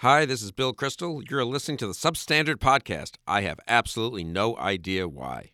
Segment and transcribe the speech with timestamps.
[0.00, 1.22] Hi, this is Bill Kristol.
[1.30, 3.12] You're listening to the Substandard Podcast.
[3.26, 5.52] I have absolutely no idea why.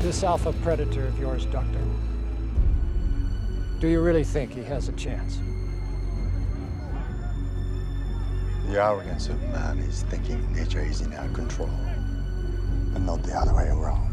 [0.00, 1.78] This alpha predator of yours, Doctor.
[3.80, 5.36] Do you really think he has a chance?
[8.66, 13.54] The arrogance of man is thinking nature is in our control, and not the other
[13.54, 14.07] way around.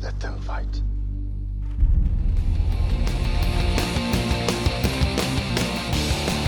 [0.00, 0.82] Let them fight.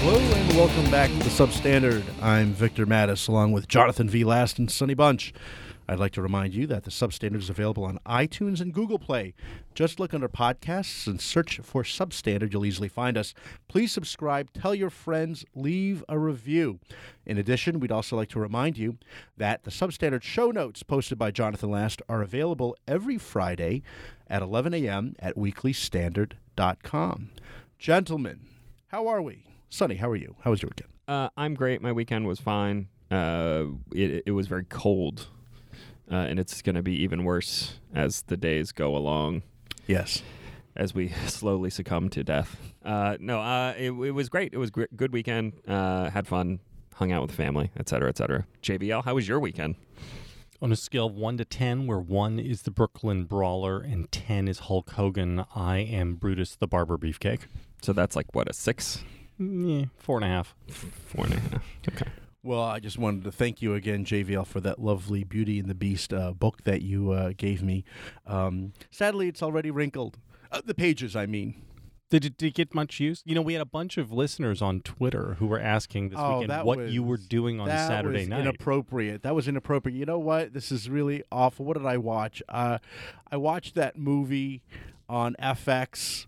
[0.00, 2.04] Hello and welcome back to the Substandard.
[2.22, 4.24] I'm Victor Matus along with Jonathan V.
[4.24, 5.32] Last and Sonny Bunch.
[5.88, 9.32] I'd like to remind you that the Substandard is available on iTunes and Google Play.
[9.74, 12.52] Just look under podcasts and search for Substandard.
[12.52, 13.32] You'll easily find us.
[13.68, 16.78] Please subscribe, tell your friends, leave a review.
[17.24, 18.98] In addition, we'd also like to remind you
[19.36, 23.82] that the Substandard show notes posted by Jonathan Last are available every Friday
[24.28, 25.16] at 11 a.m.
[25.20, 27.30] at weeklystandard.com.
[27.78, 28.40] Gentlemen,
[28.88, 29.44] how are we?
[29.70, 30.36] Sonny, how are you?
[30.40, 30.90] How was your weekend?
[31.06, 31.80] Uh, I'm great.
[31.80, 32.88] My weekend was fine.
[33.10, 35.28] Uh, it, it was very cold,
[36.10, 39.42] uh, and it's going to be even worse as the days go along,
[39.86, 40.22] Yes.
[40.76, 42.56] as we slowly succumb to death.
[42.84, 44.52] Uh, no, uh, it, it was great.
[44.52, 45.54] It was gr- good weekend.
[45.66, 46.60] Uh, had fun,
[46.94, 48.46] hung out with family, et cetera, et cetera.
[48.62, 49.74] JVL, how was your weekend?
[50.60, 54.48] On a scale of 1 to 10, where 1 is the Brooklyn Brawler and 10
[54.48, 57.42] is Hulk Hogan, I am Brutus the Barber Beefcake.
[57.80, 59.04] So that's like what a six,
[59.40, 60.56] Mm, Yeah, four and a half.
[60.68, 61.64] four and a half.
[61.88, 62.10] Okay.
[62.42, 65.74] Well, I just wanted to thank you again, JVL, for that lovely Beauty and the
[65.74, 67.84] Beast uh, book that you uh, gave me.
[68.26, 70.18] Um, sadly, it's already wrinkled.
[70.52, 71.60] Uh, the pages, I mean.
[72.10, 73.22] Did it, did it get much use?
[73.26, 76.40] You know, we had a bunch of listeners on Twitter who were asking this Oh,
[76.40, 78.40] weekend what you were doing on that Saturday was night.
[78.40, 79.22] Inappropriate.
[79.24, 79.98] That was inappropriate.
[79.98, 80.54] You know what?
[80.54, 81.66] This is really awful.
[81.66, 82.42] What did I watch?
[82.48, 82.78] Uh,
[83.30, 84.62] I watched that movie
[85.06, 86.26] on FX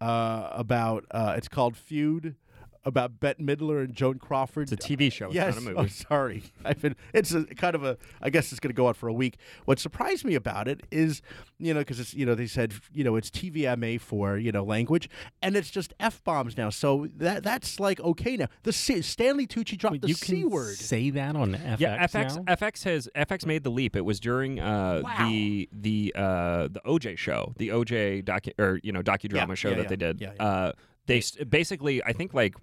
[0.00, 1.04] uh, about.
[1.12, 2.34] Uh, it's called Feud.
[2.82, 4.72] About Bette Midler and Joan Crawford.
[4.72, 5.26] It's a TV show.
[5.26, 5.60] It's yes.
[5.60, 6.44] not a Oh, sorry.
[6.64, 6.96] I've been.
[7.12, 7.98] It's a kind of a.
[8.22, 9.36] I guess it's going to go on for a week.
[9.66, 11.20] What surprised me about it is,
[11.58, 14.64] you know, because it's you know they said you know it's TVMA for you know
[14.64, 15.10] language,
[15.42, 16.70] and it's just f bombs now.
[16.70, 18.46] So that that's like okay now.
[18.62, 20.76] The C, Stanley Tucci dropped Wait, the you c can word.
[20.76, 22.54] say that on FX Yeah, FX now?
[22.54, 23.94] FX has FX made the leap.
[23.94, 28.92] It was during uh, the the uh, the OJ show, the OJ docu or you
[28.92, 30.20] know docudrama Yeah, show yeah, that yeah, they did.
[30.22, 30.42] yeah, yeah.
[30.42, 30.72] Uh,
[31.10, 32.54] they basically, I think, like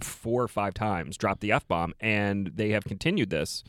[0.00, 3.64] four or five times dropped the f bomb, and they have continued this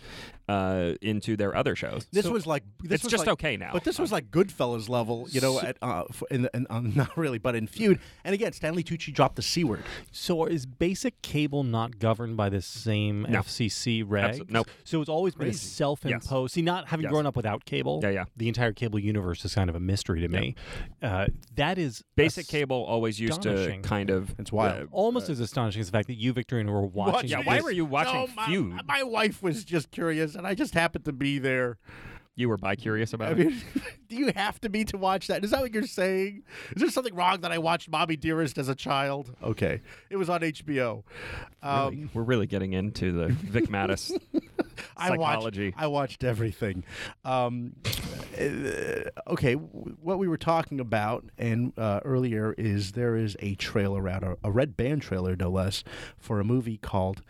[0.48, 2.08] uh, into their other shows.
[2.12, 3.72] This was like this it's was just like- okay now.
[3.74, 7.18] But this was like Goodfellas level, you know, at, uh, f- in, in, um, not
[7.18, 8.00] really, but in feud.
[8.24, 9.84] And again, Stanley Tucci dropped the c word.
[10.12, 13.40] So is basic cable not governed by the same No.
[13.40, 14.40] FCC regs?
[14.40, 14.68] Absol- nope.
[14.86, 15.58] So it's always been Crazy.
[15.68, 16.54] self-imposed.
[16.54, 17.12] See, not having Yes.
[17.12, 18.26] grown up without cable, Yeah, yeah.
[18.36, 20.56] the entire cable universe is kind of a mystery to me.
[21.02, 24.34] Uh, that is Basic as- cable always used to kind of.
[24.40, 24.84] It's wild.
[24.84, 27.30] uh, Almost as astonishing as the fact that you, Victor, and were watching.
[27.30, 28.82] Yeah, why were you watching No, my, Feud?
[28.88, 31.78] My wife was just curious, and I just happened to be there.
[32.36, 33.38] you were bi curious about I it.
[33.48, 33.62] mean,
[34.10, 35.44] do you have to be to watch that?
[35.44, 36.44] Is that what you're saying?
[36.76, 39.36] Is there something wrong that I watched Mommy Dearest as a child?
[39.44, 39.82] Okay,
[40.12, 41.04] it was on HBO.
[41.64, 44.12] Um, Really, we're really getting into the Vic Matus
[44.96, 45.70] I psychology.
[45.72, 45.84] watched.
[45.84, 46.84] I watched everything.
[47.26, 47.74] Um,
[48.40, 53.56] uh, okay, w- what we were talking about and uh, earlier is there is a
[53.56, 55.84] trailer out, a, a red band trailer, no less,
[56.20, 57.24] for a movie called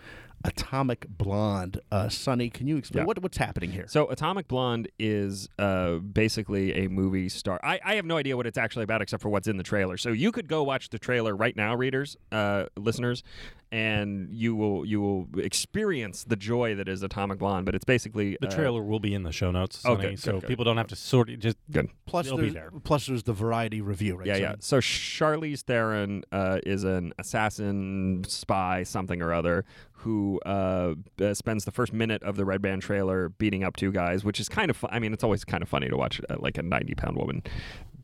[0.44, 1.80] Atomic Blonde.
[1.92, 3.06] Uh, Sonny, can you explain Yeah.
[3.08, 3.86] what, what's happening here?
[3.88, 7.60] So, Atomic Blonde is uh, basically a movie star.
[7.64, 9.98] I, I have no idea what it's actually about except for what's in the trailer.
[9.98, 13.24] So, you could go watch the trailer right now, readers, uh, listeners,
[13.70, 17.66] and you will you will experience the joy that is Atomic Blonde.
[17.66, 20.20] But it's basically The uh, trailer will be in the show notes, Sonny, good, good,
[20.20, 20.48] so good.
[20.48, 21.38] people don't have to sort it.
[21.42, 21.90] Just good.
[22.06, 22.72] plus, it'll be there's, there.
[22.84, 24.28] plus there's the variety review, right?
[24.28, 24.44] Yeah, Sonny?
[24.44, 24.56] yeah.
[24.60, 29.66] So Charlize Theron uh, is an assassin, spy, something or other,
[29.98, 33.92] who uh, uh, spends the first minute of the Red Band trailer beating up two
[33.92, 34.78] guys, which is kind of.
[34.78, 37.42] Fu- I mean, it's always kind of funny to watch uh, like a ninety-pound woman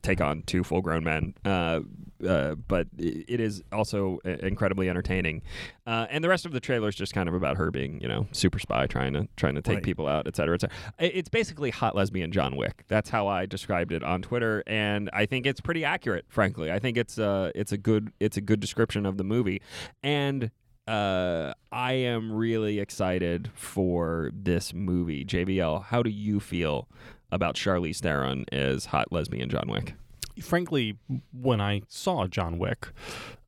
[0.02, 1.34] take on two full-grown men.
[1.46, 1.80] Uh,
[2.28, 5.42] uh, but it is also uh, incredibly entertaining,
[5.88, 8.08] uh, and the rest of the trailer is just kind of about her being, you
[8.08, 9.84] know, super spy trying to trying to take Right.
[9.84, 10.76] people out, et cetera, et cetera.
[11.00, 12.86] It's basically hot lesbian John Wick.
[12.88, 16.26] That's how I described it on Twitter, and I think it's pretty accurate.
[16.30, 19.62] Frankly, I think it's uh it's a good it's a good description of the movie,
[20.02, 20.50] and
[20.88, 25.26] uh, I am really excited for this movie.
[25.26, 26.88] JVL, how do you feel
[27.32, 29.96] about Charlize Theron as hot lesbian John Wick?
[30.42, 30.98] frankly,
[31.32, 32.90] when I saw John Wick,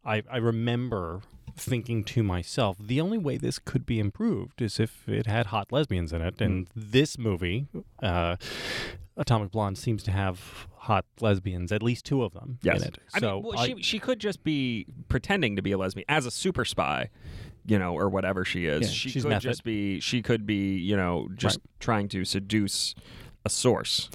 [0.06, 1.22] I, I remember
[1.56, 5.72] thinking to myself, the only way this could be improved is if it had hot
[5.72, 6.42] lesbians in it.
[6.42, 7.68] And this movie,
[8.04, 8.36] uh,
[9.18, 12.82] Atomic Blonde, seems to have hot lesbians, at least two of them Yes.
[12.82, 12.98] in it.
[13.14, 16.06] I so mean, well, I- she she could just be pretending to be a lesbian
[16.10, 17.10] as a super spy,
[17.66, 18.82] you know, or whatever she is.
[18.82, 19.42] Yeah, she she's could method.
[19.50, 22.94] just be she could be, you know, just trying to seduce
[23.46, 24.10] a source.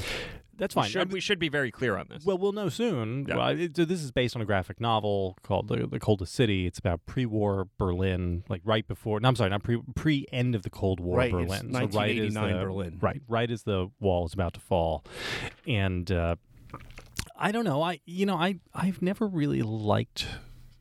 [0.60, 0.90] That's We fine.
[0.90, 2.24] should, we should be very clear on this.
[2.24, 3.26] Well, we'll know soon.
[3.26, 3.36] Yeah.
[3.36, 6.66] Well, it, so this is based on a graphic novel called "The, the Coldest City."
[6.66, 9.18] It's about pre-war Berlin, like right before.
[9.18, 11.72] No, I'm sorry, not pre pre end of the Cold War Right, it's Berlin.
[11.72, 12.98] So right as 1989 the, Berlin.
[13.00, 15.02] Right, right as the wall is about to fall,
[15.66, 16.36] and uh,
[17.36, 17.82] I don't know.
[17.82, 20.26] I you know I I've never really liked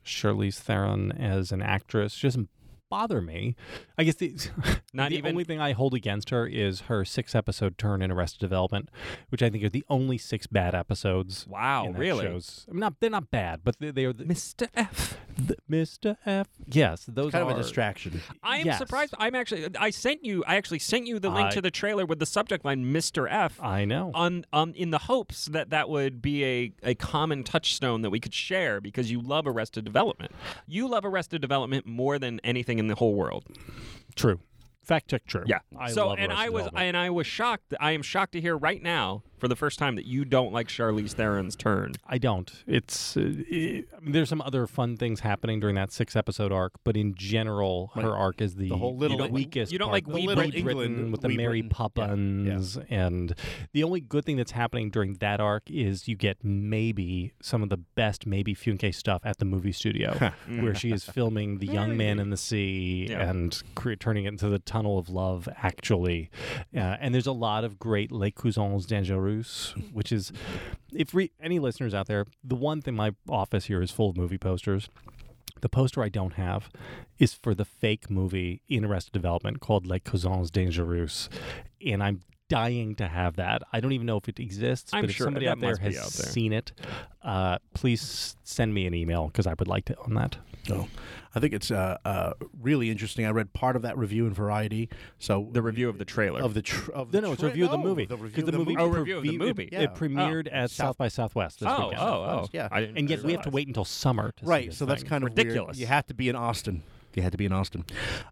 [0.04, 2.12] Charlize Theron as an actress.
[2.12, 2.50] She doesn't
[2.90, 3.54] bother me.
[3.96, 4.36] I guess the
[4.92, 8.10] Not the even- only thing I hold against her is her six episode turn in
[8.10, 8.88] Arrested Development,
[9.30, 11.46] which I think are the only six bad episodes.
[11.48, 12.24] Wow, really?
[12.26, 12.66] Shows.
[12.68, 14.68] I mean, not they're not bad, but they, they are the, Mr.
[14.74, 15.16] F.
[15.46, 16.16] the- Mr.
[16.26, 16.48] F.
[16.66, 18.20] Yes, those kind are of a distraction.
[18.42, 18.78] I'm Yes.
[18.78, 19.14] surprised.
[19.18, 19.66] I'm actually.
[19.78, 20.44] I sent you.
[20.46, 23.26] I actually sent you the link I- to the trailer with the subject line "Mr.
[23.30, 24.10] F." I know.
[24.14, 28.20] on on in the hopes that that would be a, a common touchstone that we
[28.20, 30.32] could share because you love Arrested Development.
[30.66, 33.44] You love Arrested Development more than anything in the whole world.
[34.16, 34.40] True.
[34.82, 35.24] Fact check.
[35.26, 35.44] True.
[35.46, 35.58] Yeah.
[35.78, 36.84] I so love and Arrested I was Development.
[36.86, 37.74] and I was shocked.
[37.78, 40.68] I am shocked to hear right now for the first time that you don't like
[40.68, 41.92] Charlize Theron's turn.
[42.06, 42.50] I don't.
[42.66, 46.52] It's uh, i I mean, there's some other fun things happening during that six episode
[46.52, 49.72] arc, but in general, her arc is the, the whole little- you don't- weakest.
[49.72, 49.94] you don't part.
[49.94, 51.70] like the Wee Britain- Britain with the Wee Mary Britain.
[52.46, 53.34] Yeah, Poppins, and
[53.72, 57.68] the only good thing that's happening during that arc is you get maybe some of
[57.68, 60.12] the best Maeby Funke stuff at the movie studio,
[60.60, 63.28] where she is filming the young man in the sea Yeah.
[63.30, 65.48] and cre- turning it into the tunnel of love.
[65.62, 66.30] Actually,
[66.74, 68.86] uh, and there's a lot of great Les Cousins
[69.92, 70.32] Which is
[70.92, 74.16] if re- any listeners out there, the one thing my office here is full of
[74.16, 74.88] movie posters.
[75.60, 76.70] The poster I don't have
[77.18, 81.28] is for the fake movie in Arrested Development called Les Cousins Dangereux,
[81.86, 83.62] and I'm dying to have that.
[83.72, 85.98] I don't even know if it exists, I'm but if sure somebody out there has
[85.98, 86.32] out there.
[86.32, 86.72] seen it,
[87.22, 90.38] uh, please send me an email because I would like to own that.
[90.66, 90.86] So
[91.34, 93.24] I think it's uh, uh, really interesting.
[93.24, 94.88] I read part of that review in Variety.
[95.18, 96.40] So The review of the trailer.
[96.42, 98.04] of the tr- of No, the no, it's tra- a review of the no, movie.
[98.04, 98.98] The 'Cause review of the the movie, Oh, movie.
[98.98, 99.64] review of the movie.
[99.64, 99.80] It, Yeah.
[99.82, 102.02] it premiered at South, by Southwest this oh, weekend.
[102.02, 102.06] oh,
[102.42, 102.68] oh, Yeah.
[102.70, 104.70] I didn't And yet we have to wait until summer to Right.
[104.72, 105.08] see So that's thing.
[105.08, 105.76] kind of Ridiculous.
[105.76, 105.78] Weird.
[105.78, 106.82] You have to be in Austin.
[107.14, 107.84] You had to be in Austin.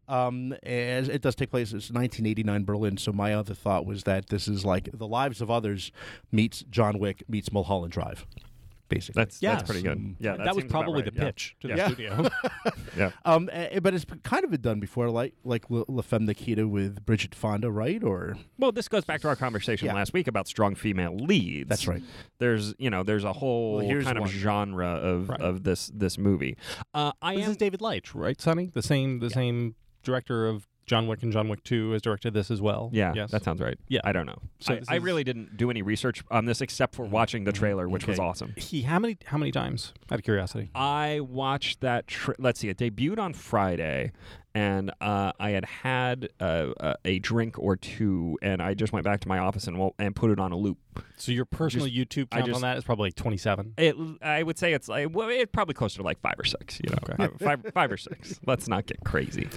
[0.09, 2.97] Um, as it does take place, it's 1989 Berlin.
[2.97, 5.91] So my other thought was that this is like The Lives of Others
[6.31, 8.25] meets John Wick meets Mulholland Drive,
[8.89, 9.21] basically.
[9.21, 9.59] That's Yes.
[9.61, 10.17] that's pretty good.
[10.19, 11.25] Yeah, that, was probably right, the yeah.
[11.27, 11.87] pitch to the Yeah.
[11.89, 12.29] studio.
[12.97, 13.11] Yeah.
[13.25, 16.67] Um, eh, but it's kind of been done before, like like La, La Femme Nikita
[16.67, 18.03] with Bridget Fonda, right?
[18.03, 19.95] Or Well, this goes back to our conversation Yeah.
[19.95, 21.69] last week about strong female leads.
[21.69, 22.03] That's right.
[22.39, 24.29] There's, you know, there's a whole Well, here's kind one.
[24.29, 25.41] of genre of, Right.
[25.41, 26.57] of this this movie.
[26.95, 28.71] Uh, I this am is David Leitch, right, Sonny?
[28.73, 32.51] The same the same director of John Wick and John Wick Two has directed this
[32.51, 32.91] as well.
[32.93, 33.31] Yeah, Yes.
[33.31, 33.79] that sounds right.
[33.89, 34.01] Yeah.
[34.03, 34.39] I don't know.
[34.59, 37.53] So I, I is- really didn't do any research on this except for watching the
[37.53, 38.55] mm, trailer, which was awesome.
[38.57, 39.93] he how many how many times?
[40.11, 40.71] Out of curiosity.
[40.75, 42.09] I watched that.
[42.09, 44.13] Tra- let's see, it debuted on Friday,
[44.55, 46.45] and uh, I had had uh,
[46.81, 49.95] uh, a drink or two, and I just went back to my office and wo-
[49.99, 50.79] and put it on a loop.
[51.17, 53.75] So your personal YouTube I count just- on that is probably like twenty seven.
[54.23, 56.81] I would say it's like well, it's probably closer to like five or six.
[56.83, 58.41] You know, five, five, five or six.
[58.47, 59.49] Let's not get crazy.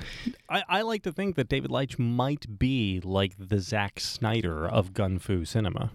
[0.50, 4.94] I, I like to think that David Leitch might be like the Zack Snyder of
[4.94, 5.92] gun fu cinema.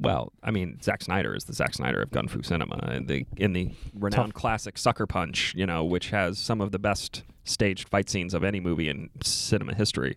[0.00, 3.26] Well, I mean, Zack Snyder is the Zack Snyder of gun fu cinema, in the
[3.36, 7.88] in the renowned classic Sucker Punch, you know, which has some of the best staged
[7.88, 10.16] fight scenes of any movie in cinema history.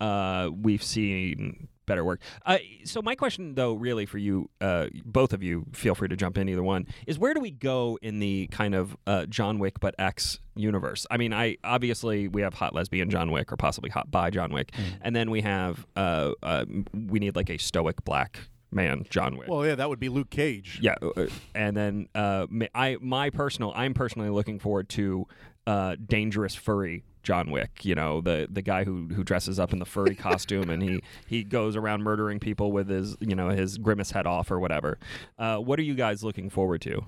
[0.00, 2.20] Uh, we've seen better work.
[2.46, 6.16] Uh, so my question, though, really for you, uh, both of you, feel free to
[6.16, 9.58] jump in either one, is where do we go in the kind of uh, John
[9.58, 11.06] Wick but X universe?
[11.10, 14.52] I mean, I obviously we have hot lesbian John Wick or possibly hot bi John
[14.52, 14.72] Wick,
[15.02, 18.38] and then we have uh, uh, we need like a stoic black
[18.72, 19.48] man John Wick.
[19.48, 20.78] well, yeah, that would be Luke Cage.
[20.82, 25.26] Yeah, uh, and then uh, I my personal I'm personally looking forward to
[25.66, 27.84] uh, dangerous furry John Wick.
[27.84, 31.00] You know the the guy who who dresses up in the furry costume and he
[31.26, 34.98] he goes around murdering people with his you know his grimace head off or whatever.
[35.38, 37.04] Uh, what are you guys looking forward to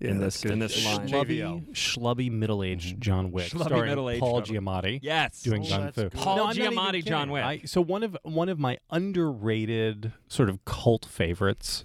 [0.00, 0.52] Yeah, in this good.
[0.52, 1.08] in this line?
[1.08, 1.70] JVL.
[1.72, 4.62] Schlubby, schlubby middle-aged John Wick, Schlubby starring middle-aged Paul John Wick.
[4.64, 4.98] Giamatti.
[5.02, 6.02] Yes, doing Oh, gun that's fu.
[6.02, 6.12] good.
[6.12, 7.30] Paul No, I'm not even Giamatti, John.
[7.30, 7.42] Wick.
[7.44, 11.84] I, so one of one of my underrated sort of cult favorites.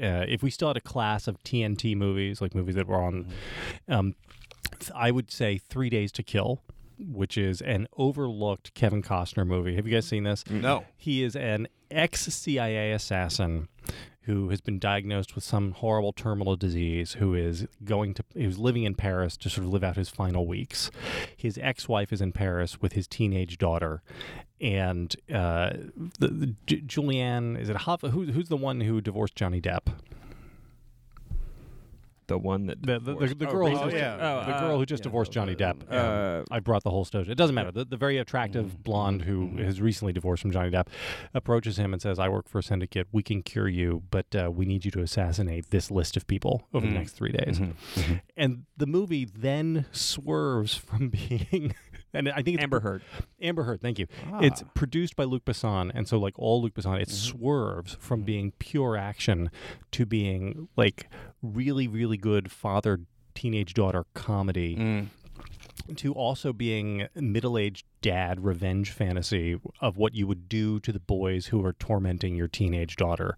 [0.00, 3.26] Uh, if we still had a class of TNT movies, like movies that were on,
[3.88, 4.14] um,
[4.78, 6.60] th- I would say Three Days to Kill,
[6.98, 9.74] which is an overlooked Kevin Costner movie.
[9.76, 10.44] Have you guys seen this?
[10.50, 10.84] No.
[10.98, 13.68] He is an ex CIA assassin
[14.24, 18.84] who has been diagnosed with some horrible terminal disease, who is going to, who's living
[18.84, 20.90] in Paris to sort of live out his final weeks.
[21.36, 24.02] His ex wife is in Paris with his teenage daughter.
[24.60, 25.72] And uh,
[26.20, 28.02] the, the J- Julianne, is it Hoff?
[28.02, 29.92] Who, who's the one who divorced Johnny Depp?
[32.28, 34.14] The one that The, the, the, divorced- the oh, girl, who Rachel- just, yeah.
[34.14, 35.82] oh, the uh, girl who just yeah, divorced Johnny Depp.
[35.90, 37.26] uh, I brought the whole story.
[37.28, 37.72] It doesn't matter.
[37.72, 38.22] The, the very Mm-hmm.
[38.22, 40.86] attractive blonde who has recently divorced from Johnny Depp
[41.34, 43.08] approaches him and says, "I work for a syndicate.
[43.12, 46.68] We can cure you, but uh, we need you to assassinate this list of people
[46.72, 46.94] over Mm-hmm.
[46.94, 47.60] the next three days."
[48.36, 51.74] And the movie then swerves from being.
[52.14, 53.02] And I think it's Amber Heard.
[53.40, 54.06] Amber Heard, thank you.
[54.30, 54.40] Ah.
[54.42, 57.38] It's produced by Luc Besson, and so like all Luc Besson, it Mm-hmm.
[57.38, 59.50] swerves from being pure action
[59.92, 61.08] to being like
[61.42, 63.00] really, really good father
[63.34, 65.06] teenage daughter comedy Mm.
[65.96, 71.46] to also being middle-aged dad revenge fantasy of what you would do to the boys
[71.46, 73.36] who are tormenting your teenage daughter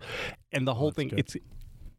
[0.53, 1.37] and the whole thing it's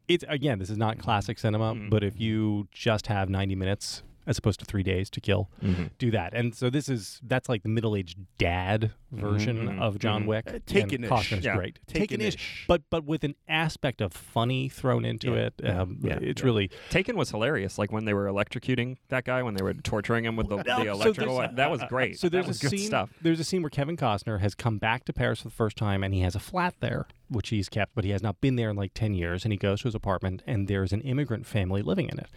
[0.09, 1.89] it's again this is not classic cinema Mm.
[1.89, 5.85] but if you just have 90 minutes as opposed to three days to kill Mm-hmm.
[5.97, 9.79] do that and so this is that's like the middle-aged dad version Mhm.
[9.81, 10.27] of john Mhm.
[10.27, 11.09] wick Uh, Taken-ish.
[11.09, 11.55] Costner's Yeah.
[11.55, 12.65] great Taken-ish, Taken-ish.
[12.67, 16.45] but but with an aspect of funny thrown into Yeah, it um, yeah, it's yeah.
[16.45, 17.77] really Taken was hilarious.
[17.77, 20.63] Like when they were electrocuting that guy, when they were torturing him with the, No,
[20.83, 21.37] the electrical.
[21.37, 22.19] there's- that was great.
[22.19, 22.87] So there's that a good scene.
[22.87, 23.09] stuff.
[23.21, 26.03] There's a scene where Kevin Costner has come back to Paris for the first time,
[26.03, 28.69] and he has a flat there, which he's kept, but he has not been there
[28.69, 29.43] in like ten years.
[29.43, 32.27] And he goes to his apartment, and there's an immigrant family living in it.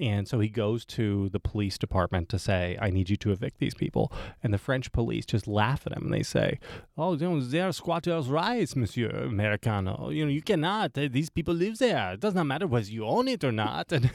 [0.00, 3.58] And so he goes to the police department to say, "I need you to evict
[3.58, 6.58] these people." And the French police just laugh at him, and they say,
[6.96, 10.10] "Oh, you know, they're squatters' rights, Monsieur Americano.
[10.10, 10.94] You know, you cannot.
[10.94, 12.12] These people live there.
[12.12, 14.10] It does not matter whether you own it or not." And,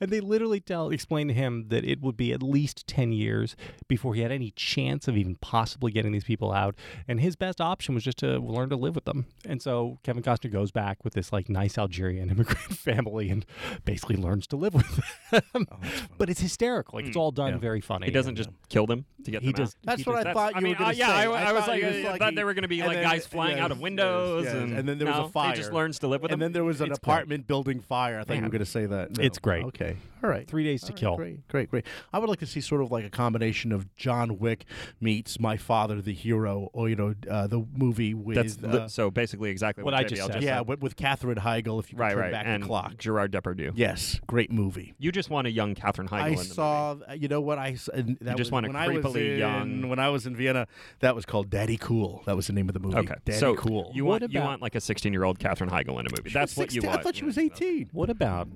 [0.00, 3.56] and they literally tell, explain to him that it would be at least ten years
[3.88, 6.76] before he had any chance of even possibly getting these people out.
[7.08, 9.26] And his best option was just to learn to live with them.
[9.48, 13.44] And so Kevin Costner goes back with this like nice Algerian immigrant family and
[13.84, 15.00] basically learns to live with
[15.52, 15.66] them.
[16.18, 16.98] but it's hysterical.
[16.98, 17.58] Like it's all done Yeah.
[17.58, 18.06] very funny.
[18.06, 19.70] He doesn't and, just kill them to get he them does.
[19.70, 19.74] out.
[19.84, 21.12] That's he what does- I That's- thought I you mean, were going uh, yeah, say.
[21.12, 22.94] I, I was thought like, you I thought he- they were going to be like
[22.96, 25.50] then- guys flying out of windows, yes, and, and then there was a fire.
[25.52, 26.46] He just learns to live with and them.
[26.46, 27.12] And then there was an It's great.
[27.14, 28.18] apartment building fire.
[28.20, 28.44] I thought you Man.
[28.50, 29.16] were going to say that.
[29.18, 29.24] No.
[29.24, 29.64] It's great.
[29.66, 29.96] Okay.
[30.24, 30.46] All right.
[30.48, 31.16] Three Days to All right, Kill.
[31.16, 31.86] Great, great, great.
[32.12, 34.64] I would like to see sort of like a combination of John Wick
[35.00, 39.10] meets My Father the Hero, or you know, uh, the movie with That's uh, so
[39.10, 40.42] basically exactly what what, I JVL just said.
[40.42, 40.80] yeah, said.
[40.80, 41.78] with, Katherine Heigl.
[41.80, 42.96] If you could right, turn right, back and the clock.
[42.98, 43.72] Gerard Depardieu.
[43.74, 44.94] Yes, great movie.
[44.98, 46.20] You just want a young Katherine Heigl.
[46.22, 46.50] I in the movie.
[46.54, 46.96] saw.
[47.14, 47.70] You know what I?
[47.72, 50.08] s- and That just was want a when I was creepily in, young- When I
[50.08, 50.66] was in Vienna,
[51.00, 52.22] that was called Daddy Cool.
[52.26, 52.96] That was the name of the movie.
[52.98, 53.90] Okay, Daddy so Cool.
[53.94, 56.30] you What want you want like a 16 year old Katherine Heigl in a movie.
[56.32, 57.00] That's was what you want.
[57.00, 57.44] I thought she was Yeah.
[57.44, 57.90] 18.
[57.92, 58.48] What about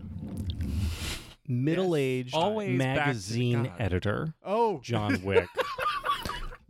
[1.46, 5.46] middle-aged Always back to magazine editor Oh, John Wick?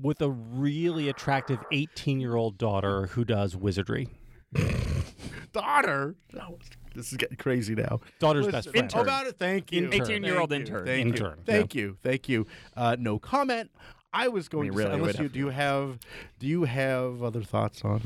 [0.01, 4.09] With a really attractive 18 year old daughter who does wizardry.
[5.53, 6.15] daughter.
[6.41, 6.59] Oh,
[6.95, 8.01] this is getting crazy now.
[8.19, 8.85] Daughter's Listen, best friend.
[8.85, 9.01] Intern.
[9.03, 9.39] About it.
[9.39, 9.89] Thank you.
[9.89, 10.75] 18-year-old Thank you.
[10.75, 10.87] intern.
[10.87, 11.45] Thank Intern, You.
[11.45, 11.99] Thank you.
[12.03, 12.47] Thank you.
[12.77, 13.71] Uh, no comment.
[14.13, 15.99] I was going mean, to really, say, unless you have do you have
[16.41, 18.03] do you have other thoughts on?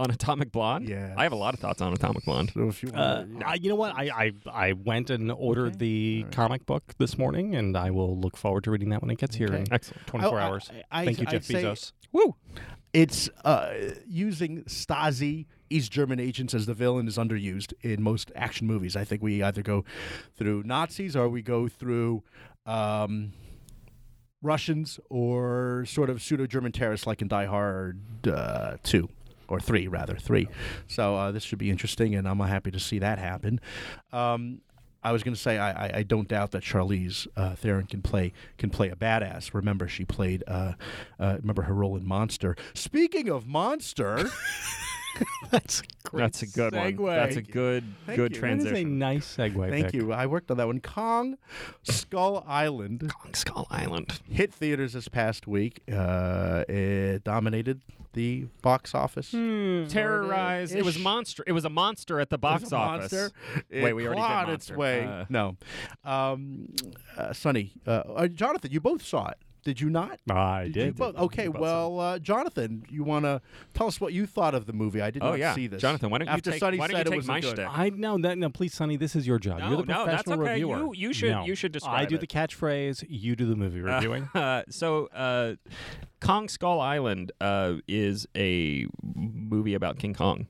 [0.00, 0.88] On Atomic Blonde?
[0.88, 2.52] Yeah, I have a lot of thoughts on Atomic Blonde.
[2.54, 3.94] So if you Uh, wanna- I, you know what?
[3.94, 4.32] I, I
[4.68, 8.70] I went and ordered the comic book this morning, and I will look forward to
[8.70, 10.06] reading that when it gets here in Excellent.
[10.06, 10.70] 24 I- I- hours.
[10.90, 11.92] I- Thank you, I'd Jeff say- Bezos.
[12.12, 12.34] Woo!
[12.92, 13.72] it's uh,
[14.08, 18.96] using Stasi East German agents as the villain is underused in most action movies.
[18.96, 19.84] I think we either go
[20.36, 22.24] through Nazis or we go through
[22.66, 23.32] um,
[24.42, 29.08] Russians or sort of pseudo German terrorists like in Die Hard uh, 2.
[29.50, 30.48] Or three, rather three.
[30.86, 33.60] So uh, this should be interesting, and I'm happy to see that happen.
[34.12, 34.60] Um,
[35.02, 38.02] I was going to say I, I, I don't doubt that Charlize uh, Theron can
[38.02, 39.54] play can play a badass.
[39.54, 40.74] Remember, she played uh,
[41.18, 42.54] uh, remember her role in Monster.
[42.74, 44.28] Speaking of Monster,
[45.50, 46.96] That's That's a good one.
[47.16, 48.40] That's a good Thank good you.
[48.40, 48.98] That is a transition.
[48.98, 49.68] nice segue.
[49.70, 49.94] thank Vic.
[49.94, 50.12] you.
[50.12, 50.80] I worked on that one.
[50.80, 51.36] Kong
[51.82, 54.20] Skull Island Kong Skull Island.
[54.28, 55.80] hit theaters this past week.
[55.92, 57.80] Uh, it dominated
[58.12, 59.30] the box office.
[59.30, 60.74] Terrorized.
[60.74, 61.44] It was monster.
[61.46, 63.12] It was a monster at the It box was a office.
[63.12, 63.30] monster.
[63.68, 64.72] It Wait, we already did clawed monster.
[64.74, 65.04] its way.
[65.04, 65.56] Uh, no,
[66.04, 66.66] um,
[67.16, 69.38] uh, Sonny, uh, uh, Jonathan, you both saw it.
[69.62, 70.18] Did you not?
[70.30, 70.96] I you did.
[70.96, 71.16] both?
[71.16, 73.40] Okay, both well, uh, Jonathan, you want to
[73.74, 75.00] tell us what you thought of the movie?
[75.02, 75.82] I did Oh not yeah, see this.
[75.82, 76.10] Jonathan.
[76.10, 76.60] Why don't you After take?
[76.60, 77.50] Sonny why don't said you it take was my good.
[77.56, 77.68] shtick?
[77.70, 78.48] I no, that, no.
[78.48, 79.58] Please, Sonny, this is your job.
[79.58, 80.40] No, You're the no, that's okay.
[80.40, 80.78] reviewer.
[80.78, 81.44] You- you should- No.
[81.44, 82.20] you should I do it.
[82.20, 83.04] the catchphrase.
[83.08, 84.28] You do the movie reviewing.
[84.34, 85.54] Uh, so, uh,
[86.20, 90.46] Kong Skull Island uh, is a movie about King Kong.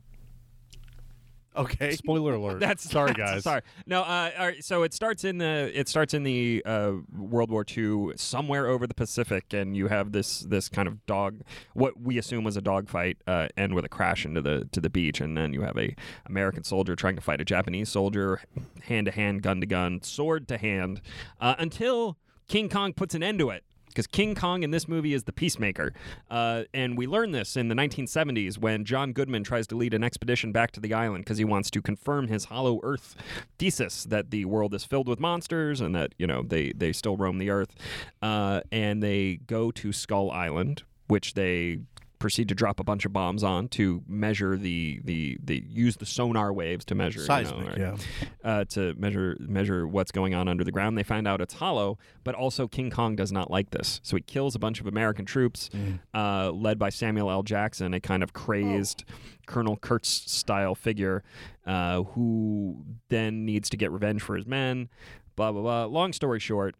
[1.61, 1.90] Okay.
[1.97, 2.61] Spoiler alert.
[2.61, 3.45] That's sorry, that's- guys.
[3.45, 3.61] Sorry.
[3.87, 4.02] No.
[4.02, 7.64] Uh, all right, so it starts in the it starts in the uh, World War
[7.76, 11.43] II somewhere over the Pacific, and you have this this kind of dog,
[11.75, 14.90] what we assume was a dogfight, uh, end with a crash into the to the
[14.90, 15.95] beach, and then you have a
[16.26, 18.40] American soldier trying to fight a Japanese soldier,
[18.85, 21.00] hand to hand, gun to gun, sword to hand,
[21.40, 22.17] uh, until
[22.49, 23.64] King Kong puts an end to it.
[23.90, 25.92] Because King Kong in this movie is the peacemaker.
[26.30, 30.02] Uh, and we learn this in the 1970s when John Goodman tries to lead an
[30.02, 33.16] expedition back to the island because he wants to confirm his hollow earth
[33.59, 37.16] thesis that the world is filled with monsters and that, you know, they, they still
[37.16, 37.75] roam the earth.
[38.23, 41.80] Uh, and they go to Skull Island, which they
[42.21, 46.07] proceed to drop a bunch of bombs on to measure the the, the use the
[46.07, 47.79] sonar waves to measure you know, Seismic, right?
[47.79, 47.97] yeah.
[48.45, 50.97] uh, to measure measure what's going on under the ground.
[50.97, 54.23] They find out it's hollow, but also King Kong does not like this, so he
[54.23, 55.69] kills a bunch of American troops,
[56.15, 57.43] uh, led by Samuel L.
[57.43, 59.05] Jackson, a kind of crazed
[59.47, 61.25] Colonel Kurtz style figure,
[61.67, 64.89] uh, who then needs to get revenge for his men.
[65.35, 65.85] Blah blah blah.
[65.87, 66.77] Long story short.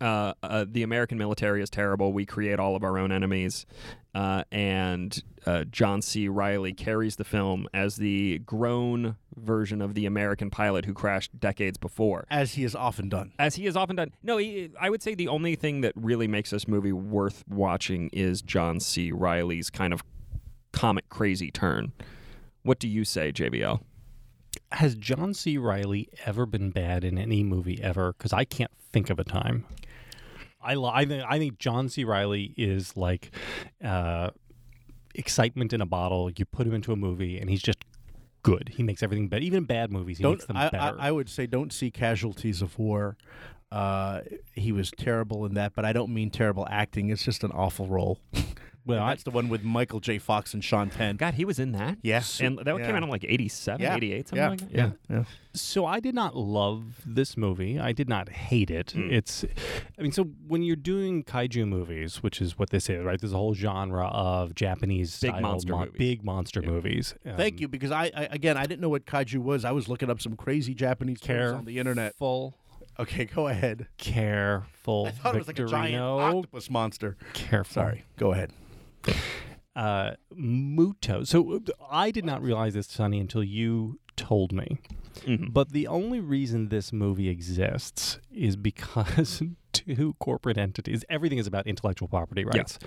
[0.00, 2.12] Uh, uh, the American military is terrible.
[2.12, 3.66] We create all of our own enemies.
[4.14, 6.28] Uh, and uh, John C.
[6.28, 11.76] Reilly carries the film as the grown version of the American pilot who crashed decades
[11.76, 12.26] before.
[12.30, 13.32] As he has often done.
[13.38, 14.12] As he has often done.
[14.22, 18.08] No, he, I would say the only thing that really makes this movie worth watching
[18.12, 19.12] is John C.
[19.12, 20.02] Reilly's kind of
[20.72, 21.92] comic crazy turn.
[22.62, 23.80] What do you say, JVL?
[24.72, 25.58] Has John C.
[25.58, 28.14] Reilly ever been bad in any movie ever?
[28.14, 29.66] Because I can't think of a time.
[30.66, 32.04] I, li- I, think, I think John C.
[32.04, 33.30] Reilly is like
[33.84, 34.30] uh,
[35.14, 36.30] excitement in a bottle.
[36.30, 37.84] You put him into a movie, and he's just
[38.42, 38.70] good.
[38.76, 39.42] He makes everything better.
[39.42, 40.94] Even bad movies, he Don't makes them I, I.
[40.98, 43.16] I would say don't see casualties of war.
[43.72, 44.20] Uh,
[44.52, 47.10] he was terrible in that, but I don't mean terrible acting.
[47.10, 48.20] It's just an awful role.
[48.86, 50.18] well, that's the one with Michael J.
[50.18, 51.16] Fox and Sean Penn.
[51.16, 51.98] God, he was in that?
[52.02, 52.40] Yes.
[52.40, 52.86] And that Yeah.
[52.86, 53.96] came out in like 87, Yeah.
[53.96, 54.48] 88, something yeah.
[54.50, 54.72] like that?
[54.72, 55.24] yeah, yeah.
[55.54, 57.78] so I did not love this movie.
[57.80, 58.94] I did not hate it.
[58.96, 59.12] Mm.
[59.12, 59.44] It's,
[59.98, 63.20] I mean, so when you're doing kaiju movies, which is what this is, right?
[63.20, 65.98] There's a whole genre of Japanese Big monster mon- movies.
[65.98, 66.68] big monster Yeah.
[66.70, 67.14] movies.
[67.24, 69.64] Thank Um, you, because I, I again I didn't know what kaiju was.
[69.64, 72.14] I was looking up some crazy Japanese terms Care on the internet.
[72.16, 72.56] Full
[72.98, 73.88] Okay, go ahead.
[73.98, 75.06] careful.
[75.06, 76.36] I thought it was like a giant Victorino.
[76.38, 77.16] octopus monster.
[77.34, 77.74] Careful.
[77.74, 78.52] Sorry, go ahead.
[79.74, 81.26] Uh, Muto.
[81.26, 81.58] So uh,
[81.90, 84.78] I did not realize this, Sonny, until you told me.
[85.26, 85.52] Mhm.
[85.52, 89.42] But the only reason this movie exists is because
[89.72, 92.78] two corporate entities, everything is about intellectual property rights.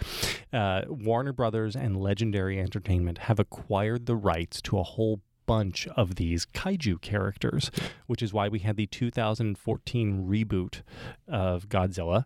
[0.51, 6.15] Uh, Warner Brothers and Legendary Entertainment have acquired the rights to a whole bunch of
[6.15, 7.69] these kaiju characters,
[8.07, 10.81] which is why we had the 2014 reboot
[11.27, 12.25] of Godzilla,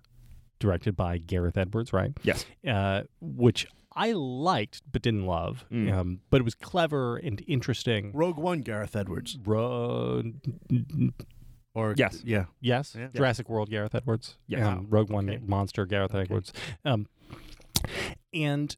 [0.59, 2.11] directed by Gareth Edwards, right?
[2.23, 2.45] Yes.
[2.67, 5.65] uh, which I liked but didn't love.
[5.71, 5.93] Mm.
[5.93, 8.11] Um, but it was clever and interesting.
[8.13, 10.23] Rogue One, Gareth Edwards, Ro-
[11.75, 12.21] or Yes.
[12.25, 13.07] yeah, yes, Yeah.
[13.13, 14.37] Jurassic World, Gareth Edwards.
[14.47, 14.65] Yes.
[14.65, 15.41] Um, Rogue One, Okay.
[15.45, 16.53] Monster, Gareth Edwards.
[16.85, 17.07] Um,
[18.33, 18.75] and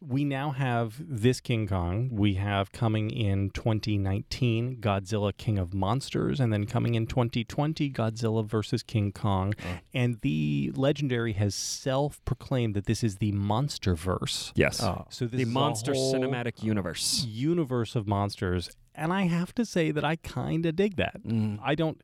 [0.00, 2.10] we now have this King Kong.
[2.12, 8.44] We have coming in 2019 Godzilla King of Monsters, and then coming in 2020 Godzilla
[8.44, 9.54] versus King Kong.
[9.58, 9.78] Uh-huh.
[9.94, 14.52] And the Legendary has self proclaimed that this is the Monster Verse.
[14.54, 14.82] Yes.
[14.82, 15.06] Oh.
[15.10, 17.24] So this the is a Monster whole Cinematic Universe.
[17.26, 21.22] universe of monsters, and I have to say that I kind of dig that.
[21.22, 21.58] Mm.
[21.62, 22.00] I don't,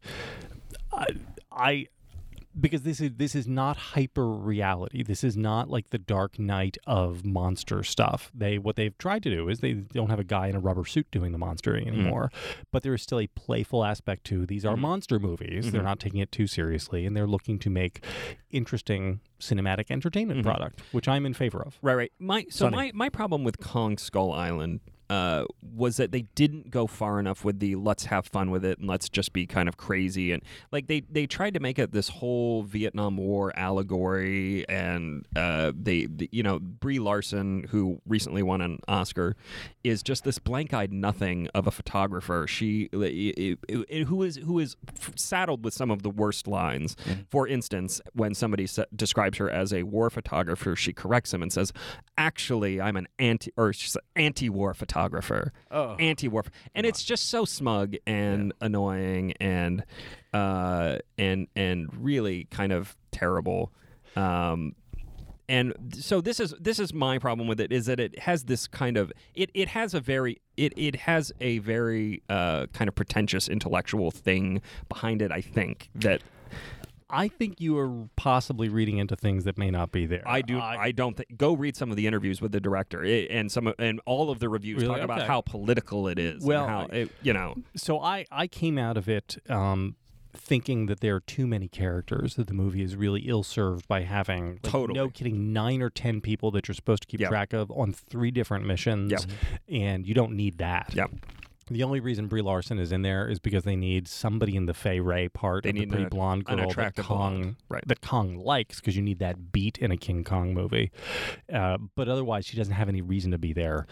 [0.93, 1.07] I,
[1.51, 1.87] I,
[2.59, 5.03] because this is this is not hyper reality.
[5.03, 8.31] This is not like the Dark Knight of monster stuff.
[8.35, 10.85] They what they've tried to do is they don't have a guy in a rubber
[10.85, 11.89] suit doing the monstering mm.
[11.89, 12.31] anymore,
[12.71, 14.83] but there is still a playful aspect to these are mm-hmm.
[14.83, 15.71] monster movies.
[15.71, 15.89] They're mm-hmm.
[15.89, 18.05] not taking it too seriously, and they're looking to make
[18.51, 20.49] interesting cinematic entertainment mm-hmm.
[20.49, 21.79] product, which I'm in favor of.
[21.83, 22.13] Right, right.
[22.19, 22.77] My so Sonny.
[22.77, 24.81] my my problem with Kong Skull Island
[25.13, 25.45] uh,
[25.77, 28.89] was that they didn't go far enough with the let's have fun with it and
[28.89, 32.09] let's just be kind of crazy and like they they tried to make it this
[32.09, 38.61] whole Vietnam War allegory and uh, they, the- you know Brie Larson who recently won
[38.63, 39.37] an Oscar
[39.85, 42.47] is just this blank-eyed nothing of a photographer.
[42.49, 46.47] She i- i- i- who is who is f- saddled with some of the worst
[46.47, 46.97] lines.
[47.31, 51.73] For instance, when somebody describes her as a war photographer, she corrects him and says,
[52.17, 53.73] "Actually, I'm an anti or
[54.17, 55.02] anti-war photographer."
[55.71, 55.97] Oh.
[55.97, 59.85] Anti-war, and it's just so smug and annoying and
[60.33, 63.73] uh, and and really kind of terrible.
[64.17, 64.75] Um,
[65.49, 68.67] and so this is this is my problem with it is that it has this
[68.67, 72.95] kind of it, it has a very it, it has a very uh, kind of
[72.95, 76.23] pretentious intellectual thing behind it i think that
[77.13, 80.23] I think you are possibly reading into things that may not be there.
[80.27, 80.59] I do.
[80.59, 81.37] I, don't think.
[81.37, 84.39] Go read some of the interviews with the director i- and some and all of
[84.39, 84.95] the reviews Really?
[84.97, 86.37] talk about how political it is.
[86.43, 87.57] and Well, how it, you know.
[87.77, 89.97] so I I came out of it um,
[90.35, 94.01] thinking that there are too many characters that the movie is really ill served by
[94.03, 94.99] having like, Totally.
[94.99, 97.29] no kidding nine or ten people that you're supposed to keep Yep.
[97.29, 99.21] track of on three different missions, Yep.
[99.69, 100.95] and you don't need that.
[100.95, 101.11] Yep.
[101.71, 104.75] The only reason Brie Larson is in there is because they need somebody in the
[104.75, 107.57] Fay Wray part They of the pretty an- blonde girl that Kong blonde.
[107.69, 107.87] Right.
[107.87, 110.91] that Kong likes because you need that beat in a King Kong movie.
[111.53, 113.87] Uh, but otherwise, she doesn't have any reason to be there.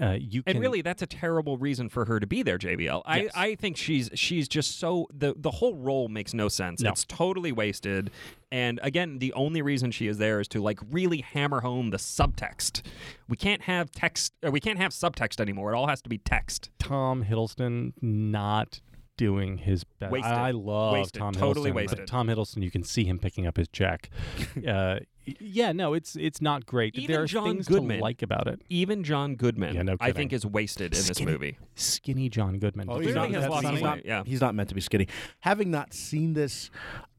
[0.00, 3.02] Uh, you can And really, that's a terrible reason for her to be there, JVL.
[3.06, 3.32] I, Yes.
[3.36, 6.80] I think she's she's just so the the whole role makes no sense.
[6.82, 6.90] No.
[6.90, 8.10] It's totally wasted.
[8.52, 11.96] And again, the only reason she is there is to like really hammer home the
[11.96, 12.82] subtext.
[13.26, 14.34] We can't have text.
[14.42, 15.72] Or we can't have subtext anymore.
[15.72, 16.68] It all has to be text.
[16.78, 18.80] Tom Hiddleston not
[19.16, 20.12] doing his best.
[20.12, 20.32] Wasted.
[20.32, 21.18] I love Wasted.
[21.18, 21.74] Tom Totally Hiddleston.
[21.74, 21.98] wasted.
[22.00, 24.10] But Tom Hiddleston, you can see him picking up his check.
[24.68, 24.98] uh,
[25.40, 26.96] yeah, no, it's it's not great.
[26.96, 27.98] Even there are John things Goodman.
[27.98, 28.60] to like about it.
[28.68, 31.58] Even John Goodman, Yeah, no I think, is wasted in this movie.
[31.74, 32.88] Skinny John Goodman.
[32.90, 33.80] Oh, he's you Clearly know has that lost Sonny?
[33.80, 34.02] some weight.
[34.04, 34.22] Yeah.
[34.26, 35.08] He's not meant to be skinny.
[35.40, 36.70] Having not seen this,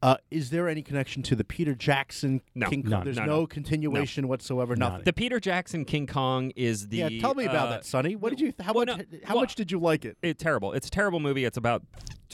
[0.02, 2.68] uh, is there any connection to the Peter Jackson No.
[2.68, 2.90] King Kong?
[2.90, 3.04] None.
[3.04, 3.46] There's No, no, no.
[3.46, 4.76] continuation whatsoever.
[4.76, 4.90] None.
[4.90, 5.04] Nothing.
[5.04, 6.98] The Peter Jackson King Kong is the.
[6.98, 8.16] yeah, tell me about uh, that, Sonny.
[8.16, 8.52] What did you?
[8.60, 8.98] How well, much?
[8.98, 10.16] no, how well- much did you like it?
[10.22, 10.72] It's terrible.
[10.72, 11.44] It's a terrible movie.
[11.44, 11.82] It's about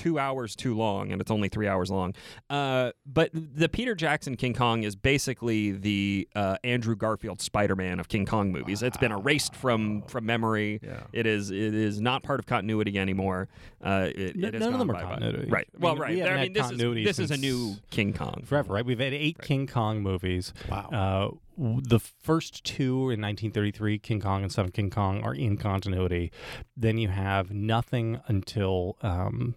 [0.01, 2.15] two hours too long, and it's only three hours long.
[2.49, 8.09] Uh, but the Peter Jackson King Kong is basically the uh, Andrew Garfield Spider-Man of
[8.09, 8.83] King Kong movies.
[8.83, 10.81] It's been erased from from memory.
[10.83, 11.03] Yeah.
[11.13, 13.49] It is it is not part of continuity anymore.
[13.85, 15.51] Uh, it, No- it none of them are continuity.
[15.51, 15.69] Right.
[15.75, 16.19] I mean, well, we right.
[16.19, 18.85] haven't I had mean, this is this is a new King Kong forever, right?
[18.85, 20.55] We've had eight King Kong movies.
[20.71, 20.89] Wow.
[20.91, 26.33] Uh, the first two in 1933, King Kong and of King Kong, are in continuity.
[26.75, 29.55] Then you have nothing until um,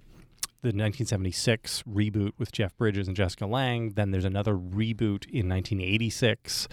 [0.64, 3.92] the 1976 reboot with Jeff Bridges and Jessica Lange.
[3.92, 6.68] Then there's another reboot in 1986.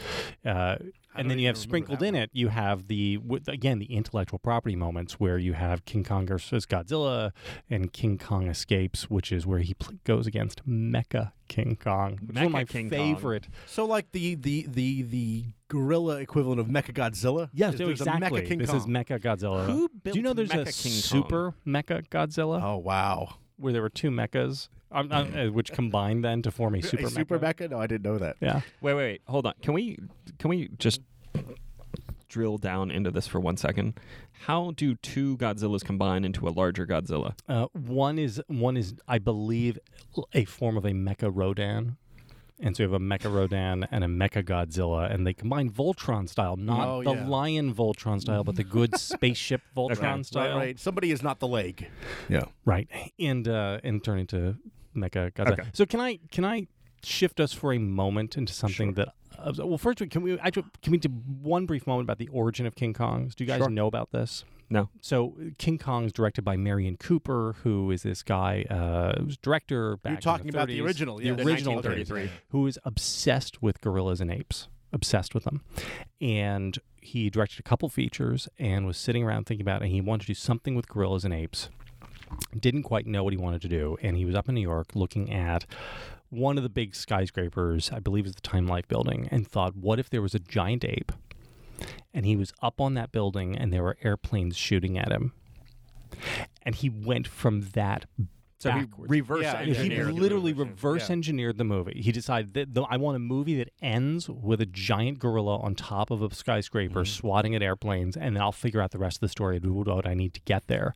[0.44, 0.76] Uh,
[1.16, 5.14] and then you have sprinkled in it, you have the again the intellectual property moments
[5.14, 7.32] where you have King Kong versus Godzilla
[7.68, 12.30] and King Kong escapes, which is where he pl- goes against Mecha King Kong, which
[12.30, 12.98] is one of my King Kong.
[13.16, 13.48] favorite.
[13.66, 17.50] So, like the the the the gorilla equivalent of Mecha Godzilla.
[17.52, 18.40] Yes, exactly.
[18.40, 18.78] A Mecha King this Kong.
[18.78, 19.66] is Mecha Godzilla.
[19.66, 21.00] Who Do you know built there's a Mecha King Kong?
[21.02, 23.34] super Mecha Godzilla Oh wow!
[23.60, 27.06] Where there were two mechas, um, uh, uh, which combined then to form a super
[27.06, 27.54] a super mecha?
[27.54, 27.70] Mecha?
[27.70, 28.36] No, I didn't know that.
[28.40, 28.60] Yeah.
[28.80, 29.22] Wait, wait, wait.
[29.26, 29.54] Hold on.
[29.62, 29.98] Can we
[30.38, 31.00] can we just
[32.28, 33.98] drill down into this for one second?
[34.46, 37.34] How do two Godzillas combine into a larger Godzilla?
[37.48, 39.78] Uh, one is one is I believe
[40.32, 41.96] a form of a Mecha Rodan.
[42.62, 46.28] And so you have a Mecha Rodan and a Mecha Godzilla, and they combine Voltron
[46.28, 47.26] style, not Oh, the yeah.
[47.26, 50.22] Lion Voltron style, but the good spaceship Voltron Okay.
[50.24, 50.48] style.
[50.50, 50.78] Right, right.
[50.78, 51.88] Somebody is not the leg.
[52.28, 52.44] Yeah.
[52.66, 52.88] Right.
[53.18, 54.56] And uh and turn into
[54.94, 55.52] Mecha Godzilla.
[55.60, 55.68] Okay.
[55.72, 56.66] So can I can I
[57.02, 60.90] shift us for a moment into something that uh, well first can we actually can
[60.92, 63.34] we do one brief moment about the origin of King Kongs?
[63.34, 63.70] Do you guys Sure.
[63.70, 64.44] know about this?
[64.70, 64.88] No.
[65.00, 70.10] So King Kong's directed by Merian Cooper, who is this guy uh who's director back
[70.10, 72.28] You're in talking the about the original, the yeah, the original 1933.
[72.28, 74.68] 30s, who is obsessed with gorillas and apes.
[74.92, 75.62] Obsessed with them.
[76.20, 80.00] And he directed a couple features and was sitting around thinking about it and he
[80.00, 81.68] wanted to do something with gorillas and apes
[82.58, 84.94] didn't quite know what he wanted to do, and he was up in New York
[84.94, 85.66] looking at
[86.28, 89.98] one of the big skyscrapers, I believe is the Time Life building, and thought, what
[89.98, 91.12] if there was a giant ape?
[92.12, 95.32] And he was up on that building, and there were airplanes shooting at him.
[96.62, 98.04] And he went from that
[98.58, 99.10] So he backwards.
[99.10, 100.08] reverse Yeah, he engineered.
[100.08, 100.70] the literally movie.
[100.70, 102.02] reverse engineered the movie.
[102.02, 105.74] He decided that the, I want a movie that ends with a giant gorilla on
[105.74, 109.20] top of a skyscraper swatting at airplanes, and then I'll figure out the rest of
[109.20, 110.92] the story and do what I need to get there.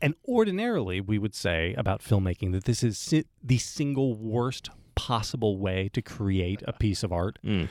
[0.00, 5.58] And ordinarily, we would say about filmmaking that this is si- the single worst possible
[5.58, 7.38] way to create a piece of art.
[7.44, 7.68] Mm.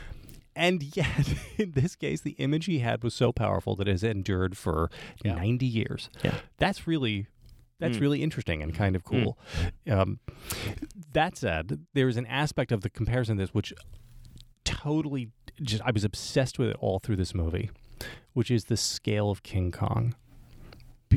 [0.57, 4.03] And yet, in this case, the image he had was so powerful that it has
[4.03, 4.89] endured for
[5.23, 6.09] 90 years.
[6.23, 6.35] Yeah.
[6.57, 7.27] That's really
[7.79, 8.01] that's Mm.
[8.01, 9.37] really interesting and kind of cool.
[9.87, 10.19] Um,
[11.13, 13.71] that said, there is an aspect of the comparison of this which
[14.65, 15.29] totally
[15.61, 17.69] just I was obsessed with it all through this movie,
[18.33, 20.15] which is the scale of King Kong.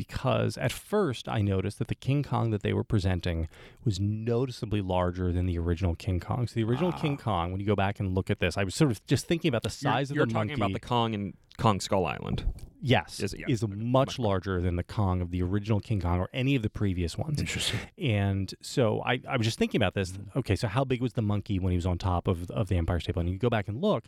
[0.07, 3.47] Because at first I noticed that the King Kong that they were presenting
[3.85, 6.47] was noticeably larger than the original King Kong.
[6.47, 6.99] So the original ah.
[6.99, 9.27] King Kong, when you go back and look at this, I was sort of just
[9.27, 12.07] thinking about the You're- size you're, of the talking about the Kong and Kong Skull
[12.07, 12.45] Island.
[12.83, 13.35] Yes, Is?
[13.37, 13.45] Yeah.
[13.47, 16.69] is much larger than the Kong of the original King Kong or any of the
[16.69, 17.39] previous ones.
[17.39, 17.79] Interesting.
[17.99, 20.13] And so I, I was just thinking about this.
[20.35, 22.77] Okay, so how big was the monkey when he was on top of, of the
[22.77, 23.33] Empire State Building?
[23.33, 24.05] You go back and look,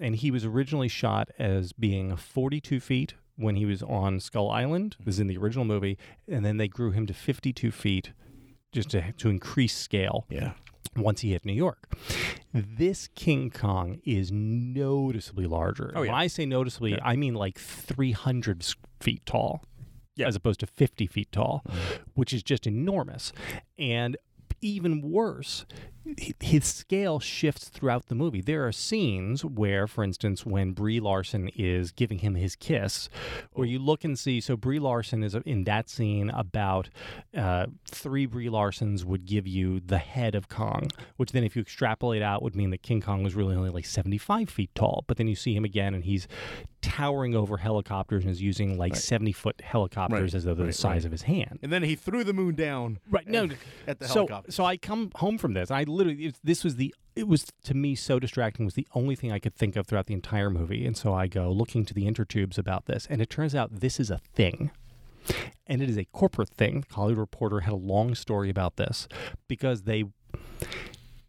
[0.00, 4.96] and he was originally shot as being 42 feet when he was on Skull Island.
[4.98, 5.04] Hmm.
[5.04, 5.98] This is in the original movie.
[6.28, 8.12] And then they grew him to 52 feet
[8.72, 10.26] just to, to increase scale.
[10.30, 10.52] Yeah.
[10.96, 11.92] once he hit New York.
[12.54, 15.92] This King Kong is noticeably larger.
[15.94, 16.12] Oh, yeah.
[16.12, 16.98] When I say noticeably, Yeah.
[17.04, 18.64] I mean like 300
[19.00, 19.62] feet tall.
[20.14, 20.28] Yeah.
[20.28, 21.76] As opposed to 50 feet tall, hmm.
[22.14, 23.32] which is just enormous.
[23.78, 24.16] And
[24.62, 25.66] even worse,
[26.40, 28.40] his scale shifts throughout the movie.
[28.40, 33.08] There are scenes where, for instance, when Brie Larson is giving him his kiss,
[33.52, 34.40] where you look and see.
[34.40, 36.88] So Brie Larson is in that scene about
[37.36, 41.62] uh, three Brie Larsons would give you the head of Kong, which then, if you
[41.62, 45.04] extrapolate out, would mean that King Kong was really only like seventy-five feet tall.
[45.06, 46.28] But then you see him again, and he's
[46.82, 51.02] towering over helicopters and is using like seventy-foot helicopters Right, as though they're the size
[51.02, 51.06] right.
[51.06, 51.58] of his hand.
[51.62, 52.98] And then he threw the moon down.
[53.10, 53.26] Right.
[53.26, 53.48] No.
[53.86, 54.52] at the so helicopter.
[54.52, 55.70] so I come home from this.
[55.70, 58.64] And I literally it, this was the it was to me so distracting.
[58.64, 60.86] Was the only thing I could think of throughout the entire movie.
[60.86, 63.98] And so I go looking to the intertubes about this, and it turns out this
[63.98, 64.70] is a thing.
[65.66, 66.84] And it is a corporate thing.
[66.88, 69.08] the Hollywood Reporter had a long story about this
[69.48, 70.04] because they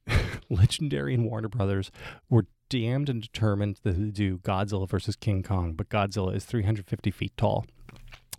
[0.50, 1.92] Legendary and Warner Brothers
[2.30, 7.34] were damned and determined to do Godzilla versus King Kong, but Godzilla is 350 feet
[7.38, 7.66] tall.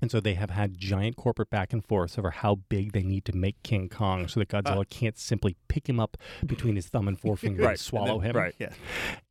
[0.00, 3.24] And so they have had giant corporate back and forth over how big they need
[3.26, 4.84] to make King Kong so that Godzilla ah.
[4.88, 8.36] can't simply pick him up between his thumb and forefinger Right, and swallow him.
[8.36, 8.54] right.
[8.58, 8.72] Yeah.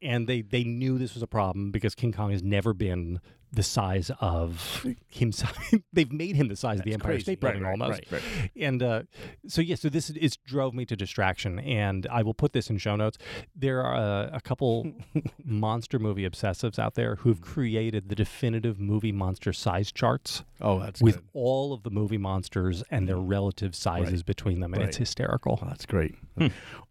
[0.01, 3.19] And they, they knew this was a problem because King Kong has never been
[3.51, 5.57] the size of himself.
[5.93, 7.23] They've made him the size of the Empire crazy.
[7.23, 8.03] State Building right, almost.
[8.11, 8.51] right, right.
[8.57, 9.03] And uh,
[9.47, 12.77] so yeah, so this is drove me to distraction, and I will put this in
[12.77, 13.17] show notes.
[13.55, 14.91] There are uh, a couple
[15.45, 21.01] monster movie obsessives out there who've created the definitive movie monster size charts Oh, that's
[21.01, 21.23] with good.
[21.33, 25.59] all of the movie monsters and their relative sizes between them, and it's hysterical.
[25.61, 26.15] Oh, that's great.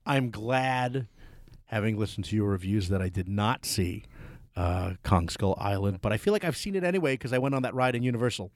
[0.07, 1.09] I'm glad,
[1.67, 4.05] having listened to your reviews, that I did not see
[4.57, 7.55] uh, Kong Skull Island, but I feel like I've seen it anyway because I went
[7.55, 8.51] on that ride in Universal.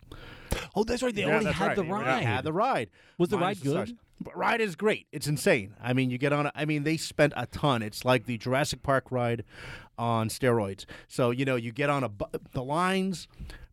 [0.74, 1.14] Oh, that's right.
[1.14, 1.76] They Yeah, already that's had right.
[1.76, 1.92] the Yeah.
[1.92, 2.06] ride.
[2.08, 2.90] I had the ride.
[3.18, 3.72] Was the Minus ride good?
[3.88, 3.92] stars.
[4.22, 5.06] But ride is great.
[5.12, 5.74] It's insane.
[5.82, 6.46] I mean, you get on.
[6.46, 6.52] it.
[6.54, 7.82] I mean, they spent a ton.
[7.82, 9.44] It's like the Jurassic Park ride
[9.98, 10.84] on steroids.
[11.08, 13.28] So you know, you get on a bu- the lines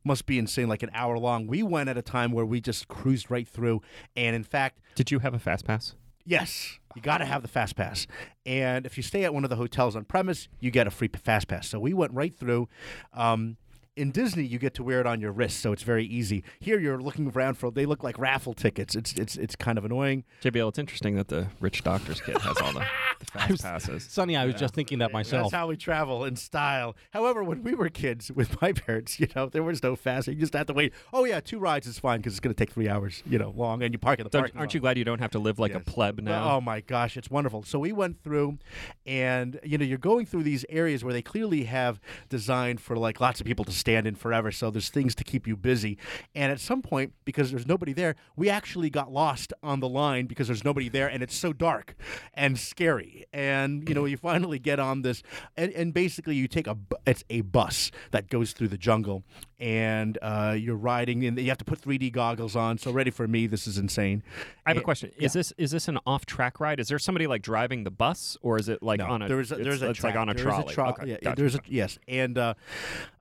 [0.06, 1.48] must be insane, like an hour long.
[1.48, 3.82] We went at a time where we just cruised right through,
[4.16, 5.96] and in fact, Did you have a fast pass?
[6.30, 8.06] Yes, you got to have the fast pass.
[8.46, 11.10] And if you stay at one of the hotels on premise, you get a free
[11.24, 11.70] fast pass.
[11.70, 12.68] So we went right through.
[13.14, 13.56] Um,
[13.98, 16.44] in Disney, you get to wear it on your wrist, so it's very easy.
[16.60, 17.72] Here, you're looking around for.
[17.72, 18.96] They look like raffle tickets.
[18.96, 20.24] It's it's it's kind of annoying.
[20.44, 22.86] JVL, it's interesting that the rich doctor's kit has all the,
[23.20, 24.04] the fast passes.
[24.10, 25.46] Sonny, I was just thinking that myself.
[25.52, 26.96] That's how we travel in style.
[27.12, 30.28] However, when we were kids with my parents, you know, there was no fast.
[30.28, 30.94] You just had to wait.
[31.12, 33.52] Oh yeah, two rides is fine because it's going to take three hours, you know,
[33.56, 34.74] long, and you park in the So parking aren't lot.
[34.76, 36.56] you glad you don't have to live like a pleb now?
[36.56, 37.64] Oh my gosh, it's wonderful.
[37.64, 38.60] So we went through,
[39.06, 43.20] and you know, you're going through these areas where they clearly have designed for like
[43.20, 44.52] lots of people to stand in forever.
[44.52, 45.98] So there's things to keep you busy.
[46.36, 50.26] And at some point, because there's nobody there, we actually got lost on the line
[50.26, 51.96] because there's nobody there, and it's so dark
[52.34, 53.26] and scary.
[53.32, 55.24] And you know, you finally get on this,
[55.56, 59.24] and, and basically you take a it's a bus that goes through the jungle,
[59.60, 62.78] and uh, you're riding, and you have to put 3D goggles on.
[62.78, 64.22] So ready for me, this is insane.
[64.66, 65.12] I have a And- question.
[65.18, 66.80] Is this is this an off track ride?
[66.80, 69.28] Is there somebody like driving the bus, or is it like No, on a?
[69.28, 70.64] there's a, it's, there's a it's like on a trolley.
[70.64, 70.94] There's a trolley.
[71.02, 71.36] Okay, yeah, gotcha.
[71.42, 72.54] there's a yes, and uh,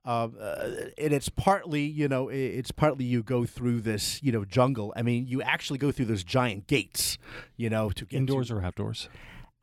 [0.05, 4.45] uh, uh, and it's partly you know it's partly you go through this you know
[4.45, 4.93] jungle.
[4.95, 7.17] I mean, you actually go through those giant gates,
[7.55, 9.09] you know, to get Indoors to or outdoors?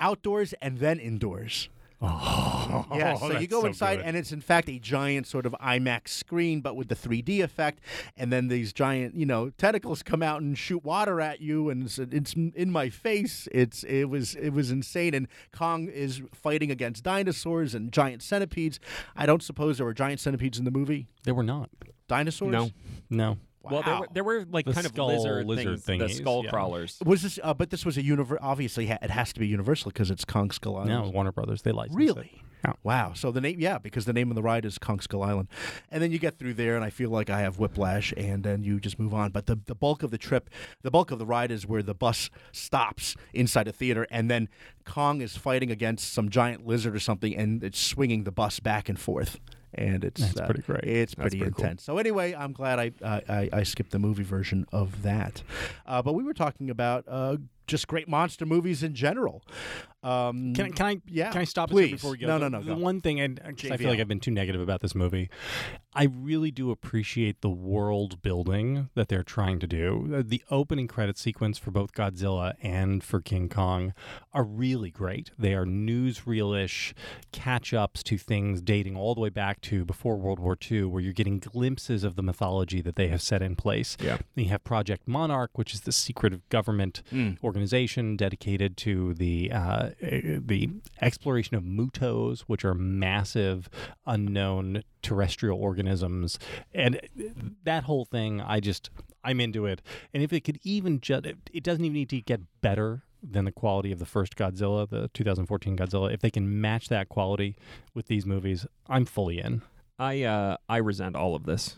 [0.00, 1.68] outdoors and then indoors.
[2.06, 4.06] Oh, Yeah, so you go so inside, good.
[4.06, 7.80] and it's in fact a giant sort of IMAX screen, but with the 3D effect.
[8.16, 11.84] And then these giant, you know, tentacles come out and shoot water at you, and
[11.84, 13.48] it's, it's in my face.
[13.52, 15.14] It's it was it was insane.
[15.14, 18.78] And Kong is fighting against dinosaurs and giant centipedes.
[19.16, 21.06] I don't suppose there were giant centipedes in the movie.
[21.24, 21.70] There were not.
[22.08, 22.52] Dinosaurs?
[22.52, 22.70] No.
[23.08, 23.38] No.
[23.70, 26.44] Well, there were, there were like The kind of skull lizard, lizard things, the skull
[26.44, 26.50] yeah.
[26.50, 26.98] crawlers.
[27.04, 27.38] Was this?
[27.42, 28.36] Uh, but this was a univer.
[28.40, 30.90] Obviously, ha- it has to be Universal because it's Kong Skull Island.
[30.90, 31.62] No, Warner Brothers.
[31.62, 32.04] They licensed it.
[32.04, 32.42] Really?
[32.64, 32.72] Yeah.
[32.82, 33.12] Wow.
[33.14, 35.48] So the name, yeah, because the name of the ride is Kong Skull Island,
[35.90, 38.62] and then you get through there, and I feel like I have whiplash, and then
[38.62, 39.32] you just move on.
[39.32, 40.48] But the the bulk of the trip,
[40.82, 44.48] the bulk of the ride is where the bus stops inside a theater, and then
[44.84, 48.88] Kong is fighting against some giant lizard or something, and it's swinging the bus back
[48.88, 49.38] and forth.
[49.76, 50.84] And it's That's uh, pretty great.
[50.84, 51.64] It's That's pretty, pretty cool.
[51.64, 51.82] intense.
[51.82, 55.42] So anyway, I'm glad I I, I skipped the movie version of that.
[55.86, 59.42] Uh, but we were talking about uh, just great monster movies in general.
[60.02, 61.00] Um, Can, I- can I?
[61.06, 61.92] Yeah, Can I stop please.
[61.92, 62.26] before we go?
[62.26, 64.82] No, no, no, The one thing, and I feel like I've been too negative about
[64.82, 65.30] this movie.
[65.94, 70.22] I really do appreciate the world building that they're trying to do.
[70.26, 73.94] The opening credit sequence for both Godzilla and for King Kong
[74.34, 75.30] are really great.
[75.38, 76.94] They are newsreel-ish
[77.32, 81.12] catch-ups to things dating all the way back to before World War II, where you're
[81.12, 83.96] getting glimpses of the mythology that they have set in place.
[84.00, 84.18] Yeah.
[84.34, 87.38] You have Project Monarch, which is the secret of government Mm.
[87.54, 90.68] Organization dedicated to the uh, eh, the
[91.00, 93.68] exploration of mutos, which are massive
[94.06, 96.36] unknown terrestrial organisms,
[96.74, 97.00] and
[97.62, 98.40] that whole thing.
[98.40, 98.90] I just
[99.22, 102.40] I'm into it, and if it could even just, it doesn't even need to get
[102.60, 106.12] better than the quality of the first Godzilla, the 2014 Godzilla.
[106.12, 107.56] If they can match that quality
[107.94, 109.62] with these movies, I'm fully in.
[109.96, 111.76] I uh, I resent all of this.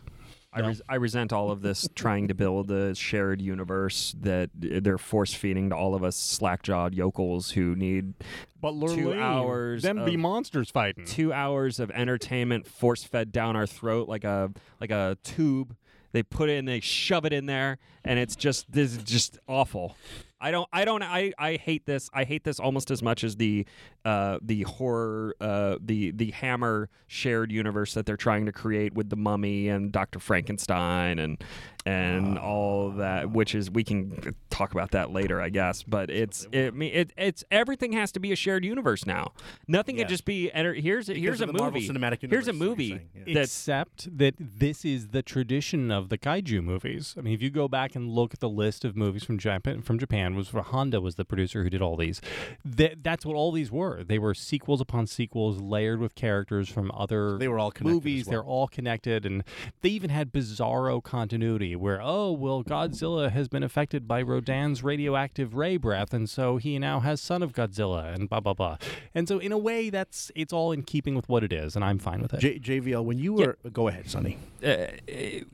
[0.57, 4.81] I, res- I resent all of this trying to build a shared universe that eh,
[4.83, 8.15] they're force feeding to all of us slack jawed yokels who need
[8.61, 11.05] But Two hours them be of- monsters fighting.
[11.05, 15.77] two hours of entertainment force fed down our throat like a like a tube.
[16.13, 19.39] They put it in, they shove it in there, and it's just this is just
[19.47, 19.97] awful.
[20.41, 22.11] I don't, I don't, I, I hate this.
[22.13, 23.67] I hate this almost as much as the,
[24.05, 29.09] uh, the horror, uh, the the Hammer shared universe that they're trying to create with
[29.09, 31.43] the Mummy and Doctor Frankenstein and
[31.87, 33.31] and all that.
[33.31, 35.83] Which is we can talk about that later, I guess.
[35.83, 39.33] But it's it, me it, it's everything has to be a shared universe now.
[39.69, 40.03] Nothing Yes.
[40.05, 40.51] can just be.
[40.53, 41.89] enter- Here's here's a of the Marvel movie.
[41.93, 43.35] Cinematic Here's a like you're movie saying, yeah.
[43.35, 47.15] that's Except that this is the tradition of the kaiju movies.
[47.17, 49.83] I mean, if you go back and look at the list of movies from Japan,
[49.83, 52.21] from Japan was for Honda was the producer who did all these.
[52.65, 54.03] That that's what all these were.
[54.03, 57.95] They were sequels upon sequels, layered with characters from other They were all connected as
[57.95, 58.27] movies.
[58.27, 58.31] well.
[58.33, 59.45] They're all connected, and
[59.83, 65.55] they even had bizarro continuity where oh well, Godzilla has been affected by Rodan's radioactive
[65.55, 68.77] ray breath, and so he now has Son of Godzilla, and blah blah blah.
[69.15, 71.85] And so in a way, that's it's all in keeping with what it is, and
[71.85, 72.41] I'm fine with it.
[72.41, 73.47] J- JVL, when you Yeah.
[73.63, 74.39] were go ahead, Sonny.
[74.63, 74.89] uh, uh,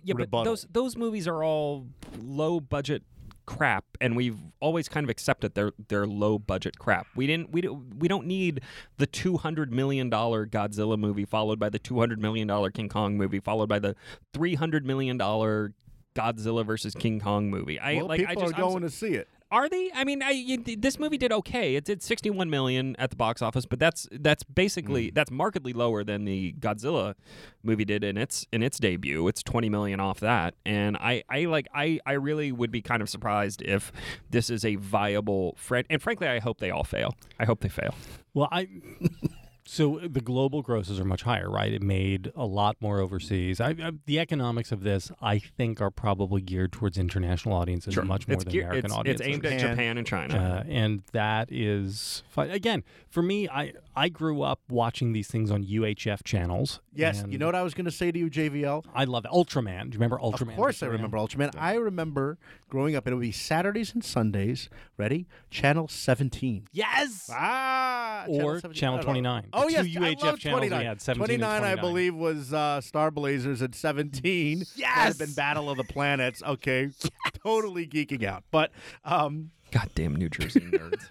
[0.05, 1.87] yeah, but those those movies are all
[2.23, 3.03] low budget
[3.45, 7.09] crap, and we've always kind of accepted they're they're low budget crap.
[7.17, 8.61] We didn't we don't we don't need
[8.99, 12.89] the two hundred million dollar Godzilla movie followed by the two hundred million dollar King
[12.89, 13.97] Kong movie followed by the
[14.33, 15.73] three hundred million dollar
[16.15, 17.79] Godzilla versus King Kong movie.
[17.79, 19.29] I well, like people I just are I'm so- to see it.
[19.51, 19.91] are they?
[19.95, 21.75] I mean, I, you, this movie did okay.
[21.75, 25.15] It did 61 million at the box office, but that's that's basically Mm.
[25.15, 27.15] that's markedly lower than the Godzilla
[27.63, 29.29] movie did in its in its debut.
[29.29, 33.03] It's 20 million off that, and I I like I I really would be kind
[33.03, 33.93] of surprised if
[34.31, 37.15] this is a viable fran- and frankly, I hope they all fail.
[37.39, 37.95] I hope they fail.
[38.35, 38.69] Well, I.
[39.65, 41.73] So the global grosses are much higher, right?
[41.73, 43.61] It made a lot more overseas.
[43.61, 48.27] I, I, the economics of this, I think, are probably geared towards international audiences much
[48.27, 49.27] more it's than gear- American it's, audiences.
[49.27, 49.71] It's aimed at Japan.
[49.71, 50.65] Japan and China.
[50.67, 52.51] Uh, and that is fine.
[52.51, 56.81] Again, for me, I I grew up watching these things on UHF channels.
[56.95, 58.85] Yes, you know what I was going to say to you, JVL.
[58.95, 59.31] I love it.
[59.31, 59.83] Ultraman.
[59.91, 60.51] Do you remember Ultraman?
[60.51, 61.55] Of course, I remember Ultraman.
[61.59, 62.39] I remember
[62.71, 64.71] growing up, and it would be Saturdays and Sundays.
[64.97, 65.27] Ready?
[65.51, 66.69] Channel 17.
[66.73, 67.29] Yes.
[67.33, 68.73] Ah, Or 17.
[68.81, 69.31] Channel I don't know.
[69.31, 69.49] 29.
[69.53, 70.87] Oh The yes, two I love channels we 29.
[70.87, 74.95] had, 17 29, I believe, was uh, Star Blazers, and 17 Yes!
[74.97, 76.43] had been Battle of the Planets.
[76.43, 76.91] Okay,
[77.45, 78.45] totally geeking out.
[78.51, 78.71] But
[79.05, 81.03] um, Goddamn New Jersey nerds.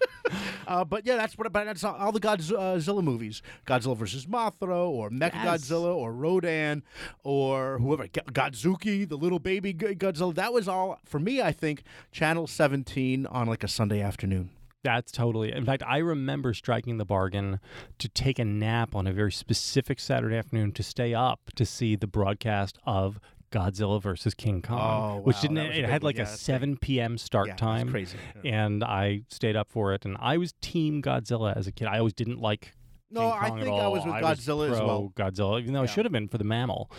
[0.66, 1.52] uh, but yeah, that's what.
[1.52, 6.82] But that's all, all the Godzilla movies: Godzilla versus Mothra, or Mechagodzilla, or Rodan,
[7.24, 8.04] or whoever.
[8.06, 10.34] G- Godzooky, the little baby Godzilla.
[10.34, 11.42] That was all for me.
[11.42, 14.50] I think Channel 17 on like a Sunday afternoon.
[14.84, 15.52] That's totally.
[15.52, 17.60] In fact, I remember striking the bargain
[17.98, 21.94] to take a nap on a very specific Saturday afternoon to stay up to see
[21.94, 23.20] the broadcast of
[23.52, 25.54] Godzilla versus King Kong, Oh, which didn't.
[25.56, 26.26] that was a It had like Yeah, a.
[26.26, 27.16] 7 p.m.
[27.18, 27.90] start Yeah, time.
[27.90, 28.18] crazy.
[28.44, 31.86] And I stayed up for it, and I was Team Godzilla as a kid.
[31.86, 32.72] I always didn't like.
[33.12, 35.12] No, King I Kong at think I was with Godzilla as pro well.
[35.16, 36.90] Godzilla, even though I should have been for the mammal.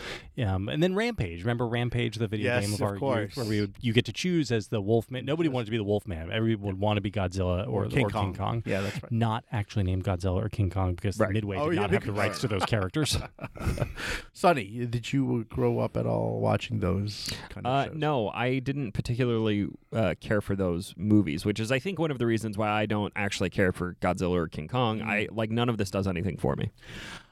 [0.44, 1.40] Um, and then Rampage.
[1.40, 3.20] Remember Rampage, the video Yes, game of, of our course.
[3.20, 5.24] youth, where we would, you get to choose as the Wolfman.
[5.24, 6.30] Nobody wanted to be the Wolfman.
[6.32, 8.24] Everyone would want to be Godzilla or, Or King or Kong.
[8.26, 8.62] King Kong.
[8.66, 9.12] Yeah, that's right.
[9.12, 11.30] Not actually named Godzilla or King Kong because Right.
[11.32, 13.18] Midway Oh, did yeah, not have the rights to those characters.
[14.32, 17.94] Sonny, did you grow up at all watching those kind of Uh, shows?
[17.96, 22.18] no, I didn't particularly uh, care for those movies, which is, I think, one of
[22.18, 25.02] the reasons why I don't actually care for Godzilla or King Kong.
[25.02, 26.70] I like none of this does anything for me.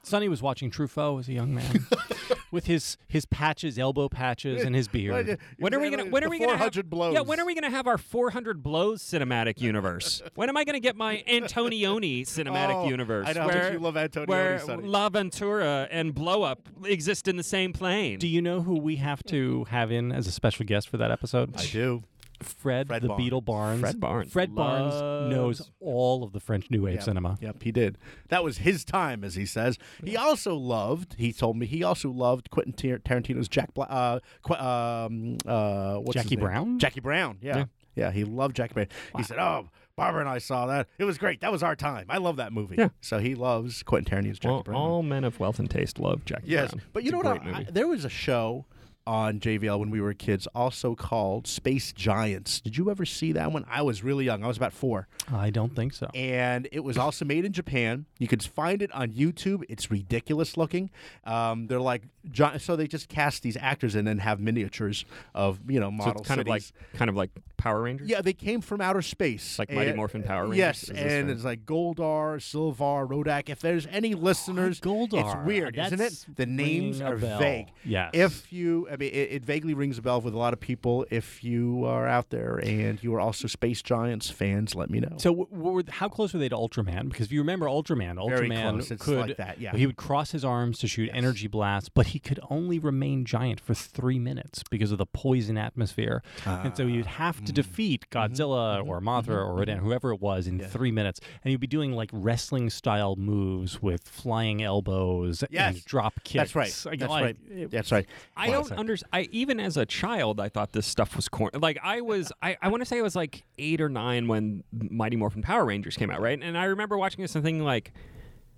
[0.04, 1.86] Sonny was watching Truffaut as a young man
[2.50, 5.38] with his his patches, elbow patches, and his beard.
[5.58, 6.06] When are we gonna?
[6.06, 6.72] When are we gonna have?
[6.74, 7.14] 400 blows.
[7.14, 10.20] Yeah, when are we gonna have our 400 blows cinematic universe?
[10.34, 13.28] when am I gonna get my Antonioni oh, cinematic Oh, universe?
[13.28, 14.88] I know how much where you love Antonioni, where Sonny.
[14.88, 18.18] L'Avventura and Blow Up exist in the same plane.
[18.18, 21.12] Do you know who we have to have in as a special guest for that
[21.12, 21.54] episode?
[21.56, 22.02] I do.
[22.42, 23.22] Fred, Fred the Barnes.
[23.24, 23.80] Beetle Barnes.
[23.80, 24.94] Fred Barnes Fred Barnes
[25.30, 27.02] knows all of the French New Wave Yep.
[27.04, 27.38] cinema.
[27.40, 27.98] Yep, he did.
[28.28, 29.78] That was his time, as he says.
[30.04, 31.14] He also loved.
[31.18, 33.74] He told me he also loved Quentin Tar- Tarantino's Jack.
[33.74, 36.44] Bla- uh, Qu- um, uh, what's his Jackie name?
[36.44, 36.78] Brown?
[36.78, 37.38] Jackie Brown.
[37.40, 37.56] Yeah.
[37.56, 37.64] Yeah.
[37.94, 38.86] yeah, He loved Jackie Brown.
[39.16, 40.88] He said, "Oh, Barbara and I saw that.
[40.98, 41.40] It was great.
[41.42, 42.06] That was our time.
[42.08, 42.88] I love that movie." Yeah.
[43.00, 44.76] So he loves Quentin Tarantino's Jackie all, Brown.
[44.80, 46.82] all men of wealth and taste love Jackie yes, Brown.
[46.92, 47.42] but you It's know a what?
[47.42, 47.72] great I, movie.
[47.72, 48.64] there was a show
[49.06, 52.60] on JVL when we were kids, also called Space Giants.
[52.60, 53.64] Did you ever see that one?
[53.68, 54.44] I was really young.
[54.44, 55.08] I was about four.
[55.32, 56.08] I don't think so.
[56.14, 58.06] And it was also made in Japan.
[58.18, 59.64] You could find it on YouTube.
[59.68, 60.90] It's ridiculous looking.
[61.24, 65.58] Um, they're like, gi- so they just cast these actors and then have miniatures of,
[65.68, 66.04] you know, models.
[66.04, 66.62] So model it's kind of like
[66.94, 67.30] kind of like
[67.62, 68.08] Power Rangers.
[68.08, 69.58] Yeah, they came from outer space.
[69.58, 70.58] Like Mighty And- Morphin Power Rangers?
[70.58, 71.34] Yes, and right?
[71.36, 73.48] it's like Goldar, Silvar, Rodak.
[73.48, 75.20] If there's any listeners, Goldar.
[75.24, 76.26] it's weird, isn't it?
[76.34, 77.38] The names are bell.
[77.38, 77.68] vague.
[77.84, 78.10] Yes.
[78.14, 81.06] If you, I mean, it, it vaguely rings a bell with a lot of people.
[81.10, 85.16] If you are out there and you are also Space Giants fans, let me know.
[85.18, 87.08] So, w- were, how close were they to Ultraman?
[87.10, 88.90] Because if you remember Ultraman, Very Ultraman close.
[88.90, 89.76] It's could like that, yeah.
[89.76, 93.60] he would cross his arms to shoot energy blasts, but he could only remain giant
[93.60, 98.06] for three minutes because of the poison atmosphere, and so you'd have Ah, to defeat
[98.10, 98.32] Mm-hmm.
[98.34, 99.08] Godzilla or mm-hmm.
[99.08, 99.50] Mothra mm-hmm.
[99.50, 99.86] or Rodan, mm-hmm.
[99.86, 104.08] whoever it was, in three minutes, and you'd be doing like wrestling style moves with
[104.08, 105.74] flying elbows Yes.
[105.74, 106.52] and drop kicks.
[106.52, 106.82] That's right.
[106.86, 107.36] Like, That's like, right.
[107.50, 108.06] it- That's right.
[108.36, 109.10] I don't understand.
[109.12, 111.50] I even as a child, I thought this stuff was corn.
[111.54, 114.64] Like I was, I, I want to say I was like eight or nine when
[114.72, 116.38] Mighty Morphin Power Rangers came out, right?
[116.40, 117.92] And I remember watching this and thinking like,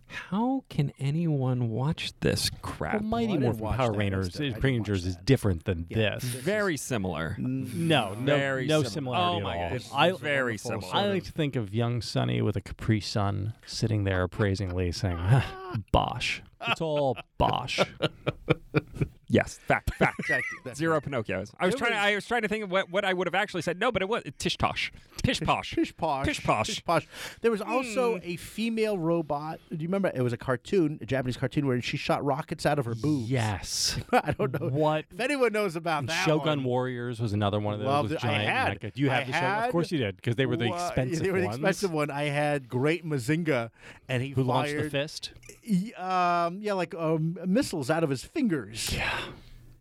[0.07, 2.95] how can anyone watch this crap?
[3.01, 3.93] Well, Mighty I Morphin Power.
[3.93, 6.15] Rangers, Rangers is different than Yeah.
[6.15, 6.25] this.
[6.25, 7.37] Very similar.
[7.39, 8.91] No, no, Very no similar.
[9.17, 9.77] similarity Oh my at all.
[9.77, 10.95] It's I, very similar.
[10.95, 15.19] I like to think of young Sonny with a Capri Sun sitting there appraisingly saying,
[15.93, 16.43] Bosh.
[16.69, 17.81] It's all Bosh.
[19.29, 20.21] Yes, fact, fact.
[20.75, 21.51] Zero Pinocchios.
[21.59, 21.93] I was It trying.
[21.93, 23.79] was- to, I was trying to think of what, what I would have actually said.
[23.79, 25.75] No, but it was tish tosh, pish posh.
[25.75, 26.27] Pish posh.
[26.27, 26.67] Pish posh.
[26.67, 27.09] Pish posh.
[27.41, 29.61] There was also a female robot.
[29.71, 30.11] Do you remember?
[30.15, 33.31] It was a cartoon, a Japanese cartoon, where she shot rockets out of her boobs.
[33.31, 33.99] yes.
[34.13, 34.69] I don't know.
[34.69, 35.07] What?
[35.13, 36.65] If anyone knows about that Shogun one.
[36.65, 39.27] Warriors was another one of those Well, with I giant had- mecha- You I had
[39.29, 39.65] the Shogun?
[39.65, 41.57] Of course you did, because they were the expensive They were the ones.
[41.57, 42.11] expensive one.
[42.11, 43.71] I had Great Mazinga,
[44.09, 45.33] and he Who launched the fist?
[45.69, 48.95] y- Um, yeah, like um, missiles out of his fingers.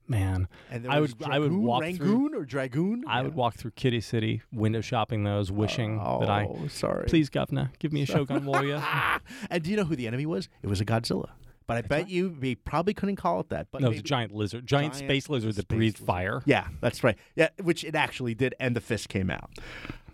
[0.08, 0.48] Man.
[0.70, 3.04] And I would I would Dragoon, walk Rangoon through or Dragoon.
[3.08, 7.06] I would walk through Kiddie City window shopping those, wishing oh, that I Oh, sorry.
[7.08, 8.84] please governor, give me a Shogun Warrior.
[9.50, 10.50] And do you know who the enemy was?
[10.62, 11.30] It was a Godzilla.
[11.66, 13.68] But I bet you we probably couldn't call it that.
[13.72, 16.08] But no, it was a giant lizard, giant, Giant space lizard that space breathed lizard.
[16.08, 16.42] fire.
[16.46, 17.18] Yeah, that's right.
[17.36, 19.50] Yeah, which it actually did, and the fist came out.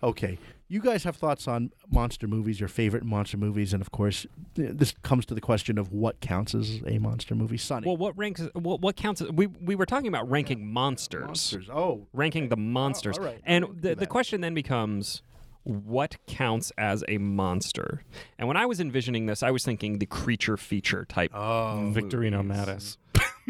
[0.02, 0.38] Okay,
[0.70, 4.94] you guys have thoughts on monster movies, your favorite monster movies, and of course, this
[5.02, 7.56] comes to the question of what counts as a monster movie.
[7.56, 7.86] Sonny.
[7.86, 8.40] Well, what ranks?
[8.54, 9.20] What, what counts?
[9.20, 11.68] As, we we were talking about ranking monsters, monsters.
[11.68, 13.40] Oh, ranking the monsters, oh, right.
[13.44, 15.22] and the the question then becomes.
[15.62, 18.02] What counts as a monster?
[18.38, 21.32] And when I was envisioning this, I was thinking the creature feature type.
[21.34, 22.96] oh, Victorino Matus.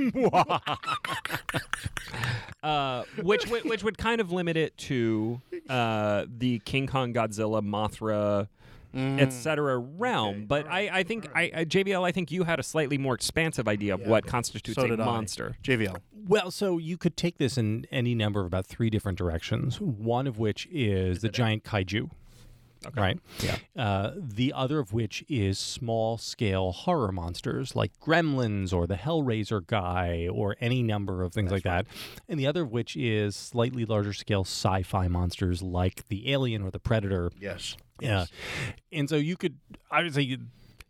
[2.62, 7.62] uh, which would- which would kind of limit it to uh, the King Kong, Godzilla,
[7.62, 8.48] Mothra,
[8.92, 9.20] Mm.
[9.20, 9.78] etc.
[9.78, 10.46] realm.
[10.46, 13.68] But I, I think I, I, JVL, I think you had a slightly more expansive
[13.68, 15.05] idea of what constitutes So a did I.
[15.05, 15.55] monster.
[15.62, 15.98] JVL.
[16.26, 19.80] Well, so you could take this in any number of about three different directions.
[19.80, 22.11] One of which is the giant kaiju.
[22.97, 23.18] Right.
[23.41, 23.57] Yeah.
[23.76, 29.66] Uh, the other of which is small scale horror monsters like Gremlins or the Hellraiser
[29.66, 31.87] guy or any number of things like that.
[32.28, 36.62] And the other of which is slightly larger scale sci fi monsters like the Alien
[36.62, 37.31] or the Predator.
[37.39, 37.76] Yes.
[38.01, 38.24] Yeah.
[38.93, 39.59] And so you could,
[39.91, 40.39] I would say, you,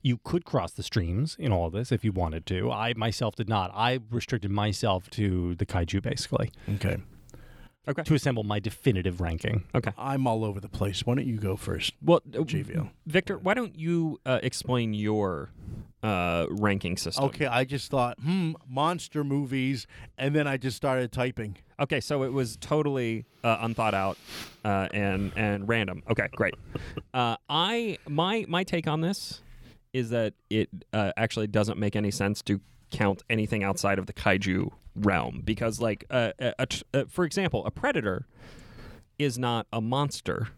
[0.02, 2.70] you could cross the streams in all of this if you wanted to.
[2.70, 3.70] I myself did not.
[3.74, 6.98] I restricted myself to the kaiju basically Okay.
[7.88, 8.02] Okay.
[8.02, 9.64] to assemble my definitive ranking.
[9.74, 9.92] Okay.
[9.96, 11.04] I'm all over the place.
[11.06, 12.90] Why don't you go first, Well, uh, JVL?
[13.06, 15.50] Victor, why don't you uh, explain your
[16.02, 17.24] uh, ranking system?
[17.26, 19.86] Okay, I just thought, hmm, monster movies,
[20.18, 21.56] and then I just started typing.
[21.80, 24.18] Okay, so it was totally uh, unthought out
[24.64, 26.02] uh, and and random.
[26.10, 26.54] Okay, great.
[27.14, 29.40] Uh, I my my take on this
[29.92, 32.60] is that it uh, actually doesn't make any sense to
[32.90, 37.24] count anything outside of the kaiju realm because, like, uh, a, a tr- uh, for
[37.24, 38.26] example, a predator
[39.18, 40.48] is not a monster.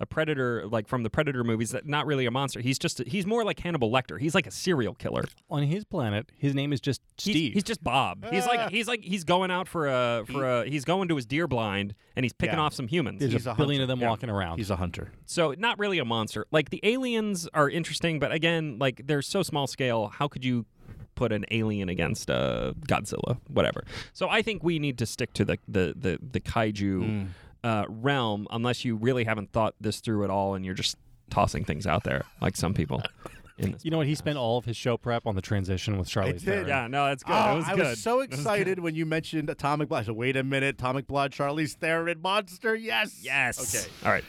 [0.00, 2.58] A predator, like from the Predator movies, that not really a monster.
[2.58, 4.18] He's just he's more like Hannibal Lecter.
[4.20, 5.22] He's like a serial killer.
[5.48, 7.54] On his planet, his name is just He's, Steve.
[7.54, 8.26] he's just Bob.
[8.28, 11.26] He's like he's like he's going out for a for a he's going to his
[11.26, 12.62] deer blind and he's picking Yeah.
[12.62, 13.20] off some humans.
[13.20, 13.82] There's he's a a billion hunter.
[13.84, 14.08] of them Yeah.
[14.10, 14.58] walking around.
[14.58, 15.12] He's a hunter.
[15.26, 16.44] So not really a monster.
[16.50, 20.08] Like the aliens are interesting, but again, like they're so small scale.
[20.08, 20.66] How could you
[21.14, 23.38] put an alien against uh, Godzilla?
[23.48, 23.84] Whatever.
[24.12, 27.28] So I think we need to stick to the the the, the kaiju
[27.62, 30.96] uh, realm, unless you really haven't thought this through at all and you're just
[31.30, 33.02] tossing things out there, like some people.
[33.56, 34.08] In this you know what?
[34.08, 36.42] He spent all of his show prep on the transition with Charlie did.
[36.42, 36.66] Theron.
[36.66, 37.34] yeah, no, that's good.
[37.36, 37.86] Oh, it was I good.
[37.90, 40.02] was so It was excited when you mentioned Atomic Blonde.
[40.02, 42.74] I said, wait a minute, Atomic Blonde, Charlize Theron monster.
[42.74, 43.20] Yes.
[43.22, 43.76] Yes.
[43.76, 43.92] Okay.
[44.04, 44.24] All right.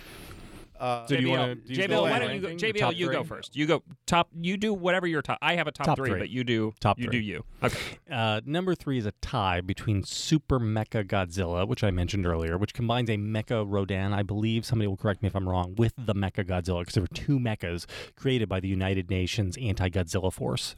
[0.80, 2.48] Uh, So do you wanna- do JVL, why don't you go?
[2.56, 3.56] JVL, you go first.
[3.56, 4.30] You go top.
[4.40, 5.38] You do whatever your top.
[5.42, 6.20] I have a top, Top three, three.
[6.20, 7.12] but you do Top You three.
[7.14, 7.44] do you.
[7.64, 7.80] Okay.
[8.12, 12.74] Uh, number three is a tie between Super Mecha Godzilla, which I mentioned earlier, which
[12.74, 16.14] combines a Mecha Rodan, I believe somebody will correct me if I'm wrong, with the
[16.14, 20.76] Mecha Godzilla, because there were two mechas created by the United Nations Anti Godzilla Force,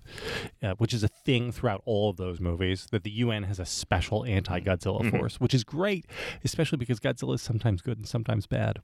[0.61, 3.65] uh, which is a thing throughout all of those movies, that the UN has a
[3.65, 5.17] special anti Godzilla Mm-hmm.
[5.17, 6.05] force, which is great,
[6.43, 8.79] especially because Godzilla is sometimes good and sometimes bad.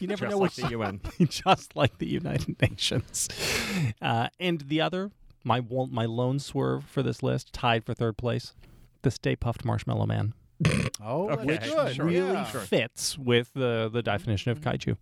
[0.00, 1.00] You never Just know like which the UN.
[1.28, 3.28] just like the United Nations.
[4.02, 5.10] Uh, and the other,
[5.44, 8.54] my wo- my lone swerve for this list, tied for third place,
[9.02, 10.34] the Stay Puft Marshmallow Man,
[11.02, 11.98] oh, that's Okay, good.
[11.98, 12.44] really Yeah.
[12.44, 14.96] fits with the the definition of kaiju.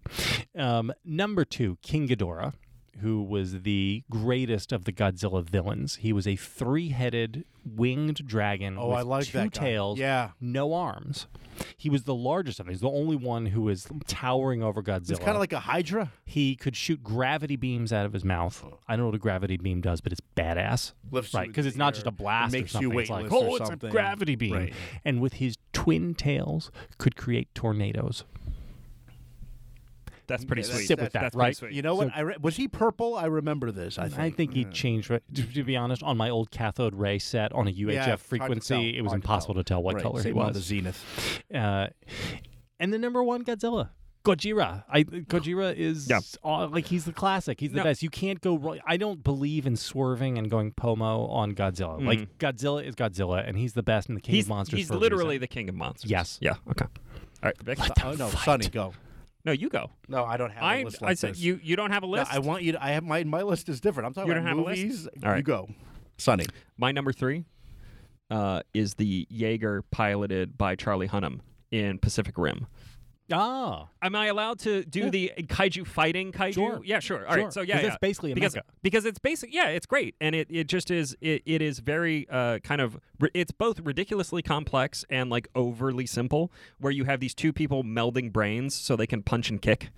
[0.59, 2.55] Um, number two, King Ghidorah.
[3.01, 5.97] Who was the greatest of the Godzilla villains?
[5.97, 10.31] He was a three-headed winged dragon Oh, with I like two that tails, Yeah.
[10.41, 11.27] no arms.
[11.77, 12.73] He was the largest of them.
[12.73, 15.11] He's the only one who was towering over Godzilla.
[15.13, 16.11] It's kind of like a Hydra.
[16.25, 18.65] He could shoot gravity beams out of his mouth.
[18.89, 20.93] I don't know what a gravity beam does, but it's badass.
[21.11, 22.99] Lifts right, because it's not just a blast It or makes you something.
[23.01, 24.55] It's like, weightless or oh, it's a gravity beam.
[24.55, 24.75] Right.
[25.05, 28.25] And with his twin tails, could create tornadoes.
[30.33, 30.87] That's pretty Yeah, sweet.
[30.87, 31.55] Sit with that, That's right?
[31.57, 31.73] Sweet.
[31.73, 32.09] You know what?
[32.15, 33.15] I re- was he purple?
[33.17, 33.99] I remember this.
[33.99, 34.19] I mm, think.
[34.21, 35.11] I think he changed.
[35.11, 38.17] right- To, to be honest, on my old cathode ray set on a UHF Yeah,
[38.17, 40.57] frequency, it was Hard to impossible to tell what Right, color he same on was.
[40.57, 41.43] the Zenith.
[41.55, 41.89] Uh,
[42.81, 43.91] and the number one Godzilla.
[44.25, 44.85] Gojira.
[44.89, 46.21] I Gojira is Yeah.
[46.45, 47.59] aw- like he's the classic.
[47.59, 47.83] He's the No.
[47.83, 48.05] best.
[48.05, 48.79] You can't go wrong.
[48.87, 51.99] I don't believe in swerving and going pomo on Godzilla.
[52.01, 52.07] Mm.
[52.07, 54.79] Like Godzilla is Godzilla, and he's the best in the King he's of Monsters.
[54.79, 55.41] he's for literally reason.
[55.41, 56.09] the king of monsters.
[56.11, 56.39] Yes.
[56.41, 56.55] Yeah.
[56.71, 56.85] Okay.
[56.85, 56.91] All
[57.49, 57.79] right, Vic.
[58.05, 58.95] Oh no, Sonny, go.
[59.45, 59.91] No, you go.
[60.09, 61.41] No, I don't have I a list like I said this.
[61.41, 62.33] you you don't have a No, list.
[62.33, 62.85] I want you to.
[62.85, 64.07] I have my my list is different.
[64.07, 65.09] I'm talking You about don't have a list?
[65.25, 65.39] All right.
[65.39, 65.69] You go,
[66.19, 66.47] Sonny.
[66.77, 67.45] My number three
[68.31, 71.41] uh, is the Jaeger piloted by Charlie Hunnam
[71.71, 72.67] in Pacific Rim.
[73.33, 73.89] Ah.
[74.03, 76.55] Am I allowed to do the kaiju fighting kaiju?
[76.55, 76.81] Sure.
[76.85, 77.27] Yeah, sure.
[77.27, 77.43] All right.
[77.43, 77.51] Sure.
[77.51, 77.87] So yeah, yeah.
[77.89, 79.53] it's basically a because because it's basic.
[79.53, 81.17] Yeah, it's great, and it, it just is.
[81.21, 82.99] It, it is very uh, kind of.
[83.35, 88.33] It's both ridiculously complex and like overly simple, where you have these two people melding
[88.33, 89.91] brains so they can punch and kick.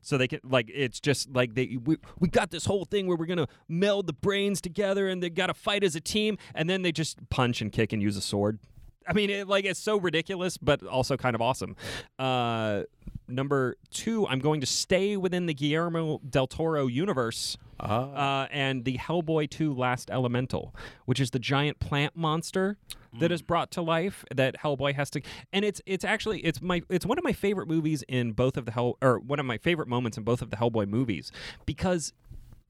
[0.00, 3.16] So they can like it's just like they we, we got this whole thing where
[3.16, 6.82] we're gonna meld the brains together and they gotta fight as a team and then
[6.82, 8.58] they just punch and kick and use a sword.
[9.06, 11.76] I mean, it, like it's so ridiculous, but also kind of awesome.
[12.18, 12.82] Uh,
[13.28, 18.98] number two, I'm going to stay within the Guillermo del Toro universe, uh, and the
[18.98, 22.78] Hellboy 2: Last Elemental, which is the giant plant monster
[23.18, 25.22] that is brought to life that Hellboy has to.
[25.52, 28.66] And it's it's actually it's my it's one of my favorite movies in both of
[28.66, 31.32] the Hell or one of my favorite moments in both of the Hellboy movies
[31.64, 32.12] because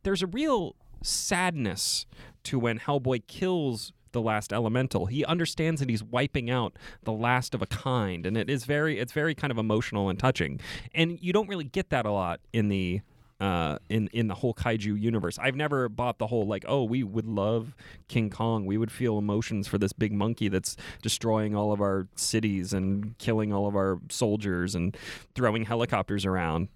[0.03, 2.07] there's a real sadness
[2.45, 5.05] to when Hellboy kills the last elemental.
[5.07, 8.99] He understands that he's wiping out the last of a kind, and it is very
[8.99, 10.59] it's very kind of emotional and touching.
[10.95, 13.03] And you don't really get that a lot in the
[13.39, 15.39] uh, in in the whole kaiju universe.
[15.39, 17.75] I've never bought the whole like, oh, we would love
[18.09, 18.65] King Kong.
[18.65, 23.17] We would feel emotions for this big monkey that's destroying all of our cities and
[23.19, 24.97] killing all of our soldiers and
[25.35, 26.69] throwing helicopters around.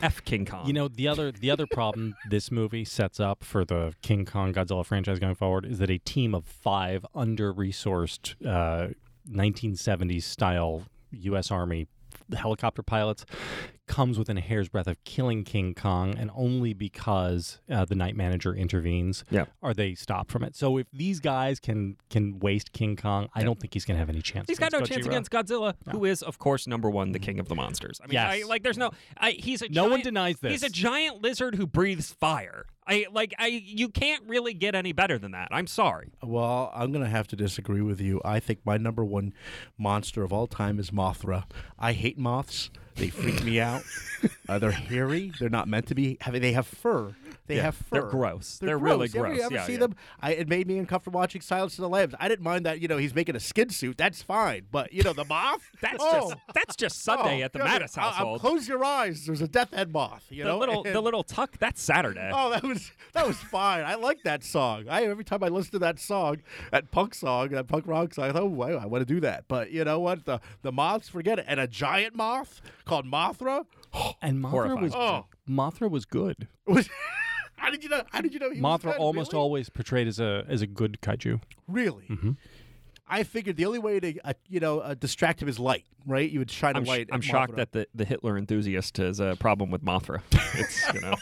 [0.00, 0.66] F King Kong.
[0.66, 4.52] You know the other the other problem this movie sets up for the King Kong
[4.52, 8.92] Godzilla franchise going forward is that a team of five under resourced uh,
[9.30, 11.50] 1970s style U.S.
[11.50, 11.86] Army
[12.34, 13.24] helicopter pilots
[13.86, 18.16] comes within a hair's breadth of killing King Kong, and only because uh, the night
[18.16, 19.44] manager intervenes Yeah.
[19.62, 20.56] are they stopped from it.
[20.56, 23.98] So if these guys can can waste King Kong, I don't think he's going to
[23.98, 24.48] have any chance.
[24.48, 27.38] He's got no against chance against Godzilla, who is, of course, number one, the king
[27.38, 28.00] of the monsters.
[28.02, 28.44] I mean, Yes.
[28.44, 30.52] I, like, there's no, I, he's a No one denies this.
[30.52, 32.64] He's a giant lizard who breathes fire.
[32.86, 35.48] I like, I, you can't really get any better than that.
[35.50, 36.12] I'm sorry.
[36.22, 38.20] Well, I'm going to have to disagree with you.
[38.24, 39.32] I think my number one
[39.78, 41.44] monster of all time is Mothra.
[41.78, 42.70] I hate moths.
[42.96, 43.82] They freak me out.
[44.48, 45.32] Uh, they're hairy.
[45.38, 46.18] They're not meant to be.
[46.30, 47.14] They have fur.
[47.46, 48.00] They have fur.
[48.00, 48.58] they're gross.
[48.58, 49.36] They're really You ever- gross.
[49.38, 49.78] You ever Yeah, see yeah.
[49.80, 49.94] them?
[50.20, 52.14] I, it made me uncomfortable watching Silence of the Lambs.
[52.18, 52.80] I didn't mind that.
[52.80, 53.98] You know, he's making a skin suit.
[53.98, 54.66] That's fine.
[54.70, 55.62] But you know, the moth.
[55.82, 56.30] That's oh.
[56.30, 58.40] just, that's just Sunday Oh, at the you know, Matus I- I- household.
[58.40, 59.26] close your eyes.
[59.26, 60.24] There's a death head moth.
[60.30, 61.58] You the know, little, the little tuck.
[61.58, 62.30] That's Saturday.
[62.32, 63.84] Oh, that was that was fine.
[63.84, 64.86] I like that song.
[64.88, 66.38] I every time I listen to that song,
[66.72, 69.20] that punk song, that punk rock song, I thought, oh, I, I want to do
[69.20, 69.44] that.
[69.48, 70.24] But you know what?
[70.24, 71.44] The the moths, forget it.
[71.46, 73.66] And a giant moth called Mothra.
[74.22, 74.80] and Mothra Horrifying.
[74.82, 75.26] was Oh.
[75.48, 76.48] Mothra was good.
[76.66, 76.88] Was
[77.64, 78.02] how did you know?
[78.12, 79.42] How did you know he was Mothra almost really?
[79.42, 81.40] always portrayed as a as a good kaiju.
[81.66, 82.04] Really?
[82.10, 82.32] Mm-hmm.
[83.06, 86.28] I figured the only way to uh, you know uh, distract him is light, right?
[86.30, 87.08] You would shine I'm, a sh- light.
[87.12, 87.56] I'm at shocked Mothra.
[87.56, 90.22] that the, the Hitler enthusiast has a problem with Mothra.
[90.54, 91.14] It's you know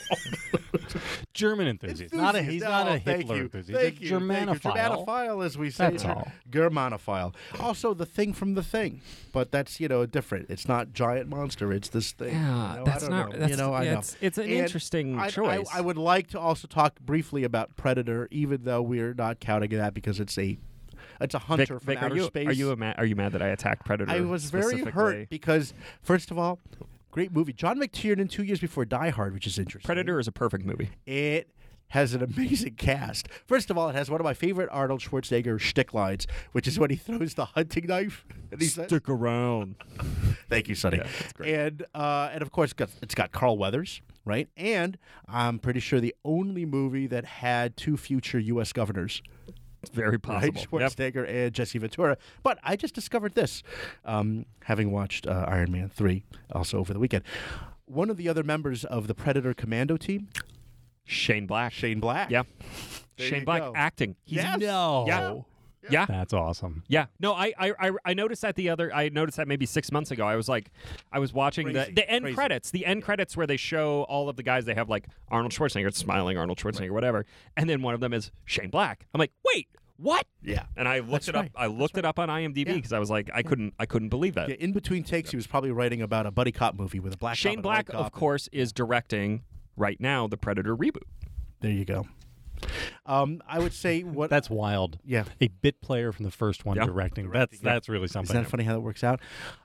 [1.35, 2.15] German enthusiast.
[2.15, 2.53] Not a, Enthusiast.
[2.53, 3.43] he's not Oh, a Hitler you.
[3.43, 3.81] enthusiast.
[3.81, 4.17] Thank you.
[4.17, 4.61] a Thank you.
[4.71, 4.77] Germanophile.
[5.07, 5.91] Germanophile, as we say.
[5.91, 6.31] That's all.
[6.51, 7.35] Germanophile.
[7.61, 9.01] Also, the thing from the thing,
[9.33, 10.51] but that's you know different.
[10.51, 11.73] It's not giant monster.
[11.73, 12.35] It's this thing.
[12.35, 13.39] yeah You know, that's I don't not know.
[13.39, 13.73] that's, you know.
[13.75, 13.99] I yeah, know.
[13.99, 15.69] It's, it's an And interesting I, I- choice.
[15.73, 19.95] I, would like to also talk briefly about Predator, even though we're not counting that
[19.95, 20.59] because it's a
[21.23, 22.49] it's a Vic, hunter from Vic, outer are you space.
[22.49, 24.11] are you a ma- are you mad that I attacked Predator?
[24.11, 26.59] I was very hurt because first of all,
[27.11, 27.53] great movie.
[27.53, 29.87] John McTiernan two years before Die Hard, which is interesting.
[29.87, 30.91] Predator is a perfect movie.
[31.07, 31.49] It
[31.93, 33.29] has an amazing cast.
[33.47, 36.79] First of all, it has one of my favorite Arnold Schwarzenegger shtick lines, which is
[36.79, 38.25] when he throws the hunting knife.
[38.51, 39.77] And he says, around.
[40.49, 41.03] Thank you, Sonny.
[41.39, 41.47] Yeah.
[41.47, 44.49] And uh, and of course, it's got, it's got Carl Weathers, right?
[44.57, 44.97] And
[45.29, 48.73] I'm pretty sure the only movie that had two future U.S.
[48.73, 49.23] governors,
[49.83, 50.55] It's very possible.
[50.71, 50.83] right?
[50.83, 50.93] Yep.
[50.93, 52.17] Schwarzenegger and Jesse Ventura.
[52.43, 53.63] But I just discovered this,
[54.05, 57.25] um, having watched uh, Iron Man three also over the weekend.
[57.87, 60.29] One of the other members of the Predator Commando team,
[61.05, 61.73] Shane Black.
[61.73, 62.31] Shane Black.
[62.31, 62.45] Yeah.
[63.17, 63.73] There Shane Black go.
[63.75, 64.17] acting.
[64.25, 64.59] He's Yes.
[64.61, 65.05] No.
[65.07, 65.41] Yeah.
[65.91, 66.07] Yeah.
[66.07, 66.85] That's awesome.
[66.89, 69.91] Yeah, no, I, I I I noticed that the other I noticed that maybe six
[69.91, 70.27] months ago.
[70.27, 70.71] I was like,
[71.13, 72.35] I was watching Crazy, the the end crazy.
[72.35, 74.65] credits, the end credits where they show all of the guys.
[74.65, 77.27] They have like Arnold Schwarzenegger smiling, Arnold Schwarzenegger, whatever,
[77.57, 79.07] and then one of them is Shane Black.
[79.13, 80.27] I'm like, wait, what?
[80.43, 80.65] Yeah.
[80.77, 81.47] And I looked That's it right.
[81.47, 81.53] up.
[81.57, 82.75] I looked it up on IMDb Yeah.
[82.75, 84.49] because I was like, I couldn't I couldn't believe that.
[84.49, 87.17] Yeah, in between takes, he was probably writing about a buddy cop movie with a
[87.17, 88.07] black cop Shane and a Black, white cop.
[88.07, 89.43] of course, is directing
[89.77, 91.03] right now the Predator reboot.
[91.61, 92.07] There you go.
[93.07, 94.31] Um, I would say what.
[94.31, 94.99] That's wild.
[95.05, 95.25] yeah.
[95.41, 96.85] A bit player from the first one Yeah.
[96.87, 97.31] directing.
[97.31, 97.59] That's yeah.
[97.63, 98.35] that's really something.
[98.37, 99.21] Isn't that funny how that works out?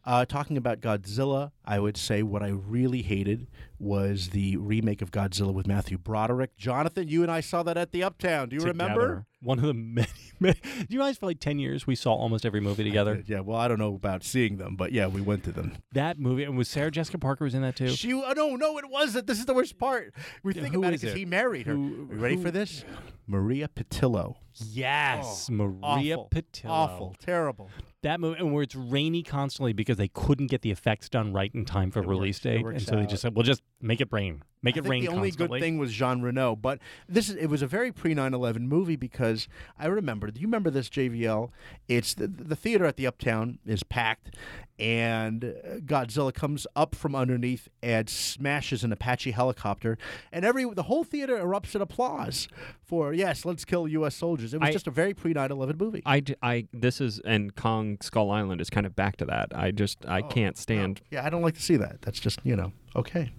[0.06, 3.48] Uh, talking about Godzilla, I would say what I really hated
[3.80, 6.58] was the remake of Godzilla with Matthew Broderick.
[6.58, 8.50] Jonathan, you and I saw that at the Uptown.
[8.50, 9.26] Do you remember?
[9.42, 10.08] One of the many,
[10.40, 10.56] many.
[10.64, 13.24] Do you realize for like 10 years we saw almost every movie together?
[13.28, 15.74] Yeah, well, I don't know about seeing them, but yeah, we went to them.
[15.92, 17.90] That movie, and was Sarah Jessica Parker was in that too?
[17.90, 19.28] She, oh, no, no, it wasn't.
[19.28, 20.14] This is the worst part.
[20.44, 21.74] We think who about it because he married her.
[21.74, 22.84] Who- Are you ready who- for this?
[23.28, 24.38] Maria Pitillo.
[24.72, 26.70] Yes, Oh, Maria awful, Pitillo.
[26.70, 27.70] Awful, terrible.
[28.04, 31.52] That movie, and where it's rainy constantly because they couldn't get the effects done right
[31.54, 34.02] in time for It release works- date, and so they just said, "We'll just make
[34.02, 37.30] it rain, make it rain the only constantly." good thing was Jean Reno, but this
[37.30, 39.48] is it was a very pre 9/11 movie because
[39.80, 40.32] I remember.
[40.32, 41.50] Do you remember this JVL?
[41.88, 44.36] It's the, the theater at the Uptown is packed,
[44.80, 49.98] and uh, Godzilla comes up from underneath and smashes an Apache helicopter,
[50.32, 52.48] and every the whole theater erupts in applause
[52.84, 54.16] for yes, let's kill U.S.
[54.16, 54.54] soldiers.
[54.54, 56.02] It was I- just a very pre 9/11 movie.
[56.06, 59.52] I, I- this is and Kong Skull Island is kind of back to that.
[59.56, 61.02] I just I Oh, can't stand.
[61.12, 62.02] yeah, I don't like to see that.
[62.02, 63.32] That's just you know okay.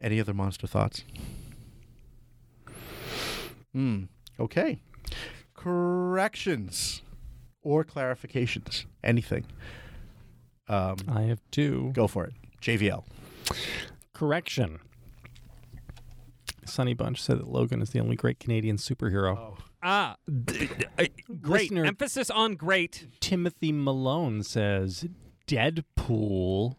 [0.00, 1.04] Any other monster thoughts?
[3.72, 4.04] Hmm.
[4.38, 4.80] Okay.
[5.54, 7.02] Corrections
[7.62, 8.84] or clarifications.
[9.02, 9.44] Anything.
[10.68, 11.90] Um, I have two.
[11.94, 12.34] go for it.
[12.62, 13.04] JVL.
[14.14, 14.78] Correction.
[16.64, 19.56] Sonny Bunch said that Logan is the only great Canadian superhero.
[19.82, 20.66] Ah, d-
[20.98, 21.08] d-
[21.40, 23.06] great Listener- emphasis on great.
[23.20, 25.06] Timothy Malone says
[25.46, 26.76] Deadpool.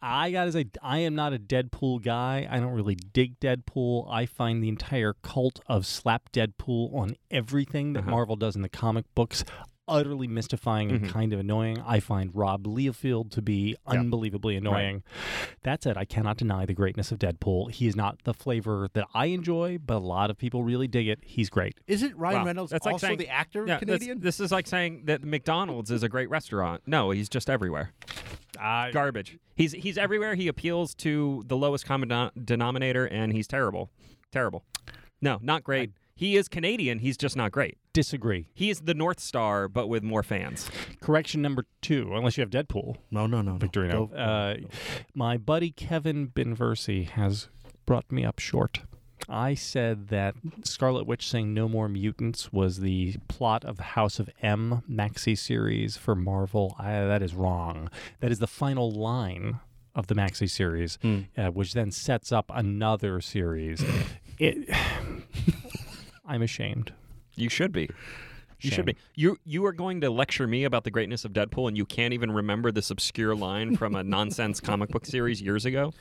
[0.00, 2.46] I gotta say, I am not a Deadpool guy.
[2.48, 4.06] I don't really dig Deadpool.
[4.10, 8.10] I find the entire cult of slap Deadpool on everything that Uh-huh.
[8.10, 9.44] Marvel does in the comic books
[9.88, 11.08] utterly mystifying and Mhm.
[11.10, 11.80] kind of annoying.
[11.86, 14.00] I find Rob Liefeld to be Yeah.
[14.00, 15.02] unbelievably annoying.
[15.62, 17.70] That said, I cannot deny the greatness of Deadpool.
[17.72, 21.08] He is not the flavor that I enjoy, but a lot of people really dig
[21.08, 21.20] it.
[21.22, 21.78] He's great.
[21.86, 22.46] Is it Ryan Wow.
[22.46, 24.20] Reynolds That's like also saying- the actor Yeah, that's- Canadian?
[24.20, 26.82] this is like saying that McDonald's is a great restaurant.
[26.86, 27.92] No, he's just everywhere.
[28.56, 29.38] Garbage.
[29.54, 30.34] He's he's everywhere.
[30.34, 33.90] He appeals to the lowest common denominator, and he's terrible.
[34.32, 34.64] Terrible.
[35.20, 35.90] No, not great.
[36.18, 36.98] He is Canadian.
[36.98, 37.78] He's just not great.
[37.92, 38.48] Disagree.
[38.52, 40.68] He is the North Star, but with more fans.
[41.00, 42.96] Correction number two, unless you have Deadpool.
[43.12, 43.58] no, no, no, no.
[43.58, 44.06] Victorino.
[44.10, 44.56] Go- Uh,
[45.14, 47.48] my buddy Kevin Binversie has
[47.86, 48.80] brought me up short.
[49.28, 54.18] I said that Scarlet Witch saying no more mutants was the plot of the House
[54.18, 56.74] of M maxi series for Marvel.
[56.78, 57.90] I, that is wrong.
[58.20, 59.60] That is the final line
[59.94, 60.98] of the maxi series,
[61.36, 63.84] uh, which then sets up another series.
[64.38, 64.68] it,
[66.28, 66.92] I'm ashamed.
[67.34, 67.88] You should be.
[68.60, 68.76] You Shame.
[68.76, 68.96] should be.
[69.14, 72.12] You you are going to lecture me about the greatness of Deadpool, and you can't
[72.12, 75.92] even remember this obscure line from a nonsense comic book series years ago.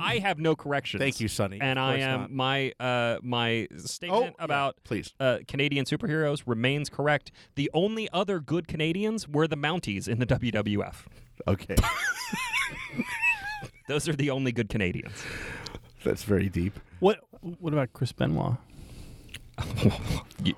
[0.00, 1.00] I have no corrections.
[1.00, 1.60] Thank you, Sonny.
[1.60, 2.32] And I am not.
[2.32, 5.12] my uh my statement yeah, about please.
[5.20, 7.32] uh, Canadian superheroes remains correct.
[7.56, 10.94] The only other good Canadians were the Mounties in the WWF.
[11.46, 11.76] Okay.
[13.88, 15.22] Those are the only good Canadians.
[16.04, 16.78] That's very deep.
[17.00, 18.56] What What about Chris Benoit?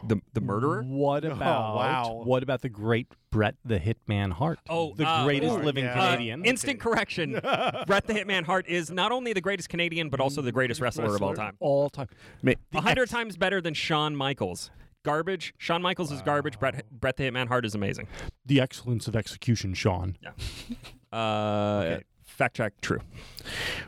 [0.08, 0.82] The the murderer.
[0.82, 2.22] What about wow.
[2.24, 4.58] what about the great Bret the Hitman Hart?
[4.68, 6.00] Oh, the uh, greatest oh, living yeah.
[6.00, 6.44] Uh, Canadian.
[6.44, 7.32] instant correction.
[7.86, 11.14] Bret the Hitman Hart is not only the greatest Canadian, but also the greatest wrestler,
[11.14, 11.56] of all time.
[11.60, 12.08] all time.
[12.42, 14.70] Ma- A hundred times better than Shawn Michaels.
[15.04, 15.54] Garbage.
[15.58, 16.58] Shawn Michaels is garbage.
[16.58, 18.08] Bret, Bret the Hitman Hart is amazing.
[18.44, 20.16] The excellence of execution, Sean.
[20.22, 20.30] Yeah.
[21.12, 22.00] Uh,
[22.36, 22.78] Fact check.
[22.82, 23.00] True.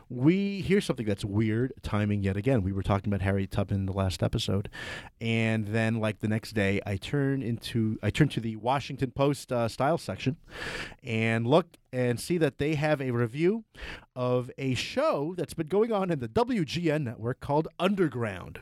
[0.09, 2.63] we hear something that's weird timing yet again.
[2.63, 4.71] We were talking about Harry Tubman in the last episode,
[5.21, 9.53] and then like the next day, I turn into I turn to the Washington Post
[9.53, 10.39] uh, style section,
[11.05, 13.65] and look and see that they have a review
[14.17, 18.61] of a show that's been going on in the WGN network called Underground.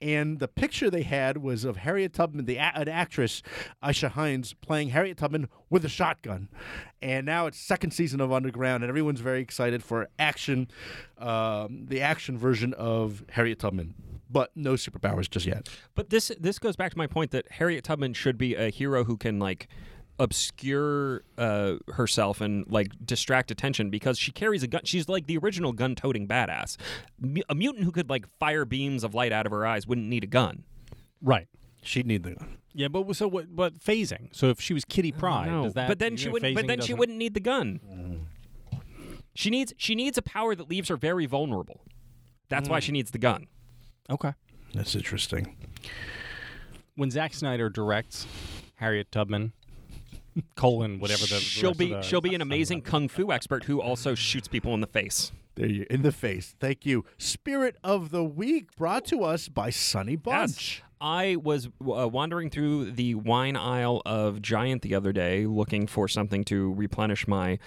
[0.00, 3.42] And the picture they had was of Harriet Tubman, the an actress,
[3.82, 6.48] Aisha Hinds, playing Harriet Tubman with a shotgun.
[7.02, 10.68] And now it's second season of Underground, and everyone's very excited for action,
[11.18, 13.94] um, the action version of Harriet Tubman,
[14.30, 15.68] but no superpowers just yet.
[15.96, 19.04] But this this goes back to my point that Harriet Tubman should be a hero
[19.04, 19.66] who can like
[20.18, 24.80] obscure uh, herself and like distract attention because she carries a gun.
[24.84, 26.76] She's like the original gun-toting badass.
[27.20, 30.08] Mu- A mutant who could like fire beams of light out of her eyes wouldn't
[30.08, 30.64] need a gun.
[31.22, 31.48] Right.
[31.82, 32.58] She'd need the gun.
[32.74, 33.54] Yeah, but so what?
[33.54, 34.28] But phasing.
[34.32, 35.88] So if she was Kitty Pryde, does that?
[35.88, 36.54] but then she wouldn't.
[36.54, 38.26] But then she doesn't- wouldn't need the gun.
[39.34, 41.80] She needs she needs a power that leaves her very vulnerable.
[42.48, 43.46] That's why she needs the gun.
[44.10, 44.32] Okay.
[44.74, 45.56] That's interesting.
[46.96, 48.26] When Zack Snyder directs
[48.76, 49.52] Harriet Tubman,
[50.54, 53.32] colon whatever the the she'll rest be of the- she'll be an amazing kung fu
[53.32, 55.32] expert who also shoots people in the face.
[55.54, 56.54] There you in the face.
[56.60, 57.04] Thank you.
[57.18, 60.82] Spirit of the week brought to us by Sonny Bunch.
[61.00, 66.08] I was uh, wandering through the wine aisle of Giant the other day looking for
[66.08, 67.58] something to replenish my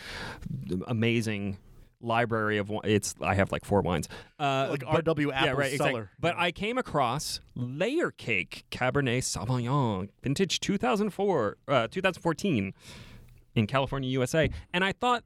[0.87, 1.57] amazing
[2.01, 4.07] library of it's I have like four wines.
[4.39, 5.93] Uh, Like but- RW yeah, Apple right, exactly.
[5.93, 6.11] Cellar.
[6.19, 12.73] But I came across Layer Cake Cabernet Sauvignon, vintage 2004, uh, 2014
[13.55, 15.23] in California, USA, and I thought,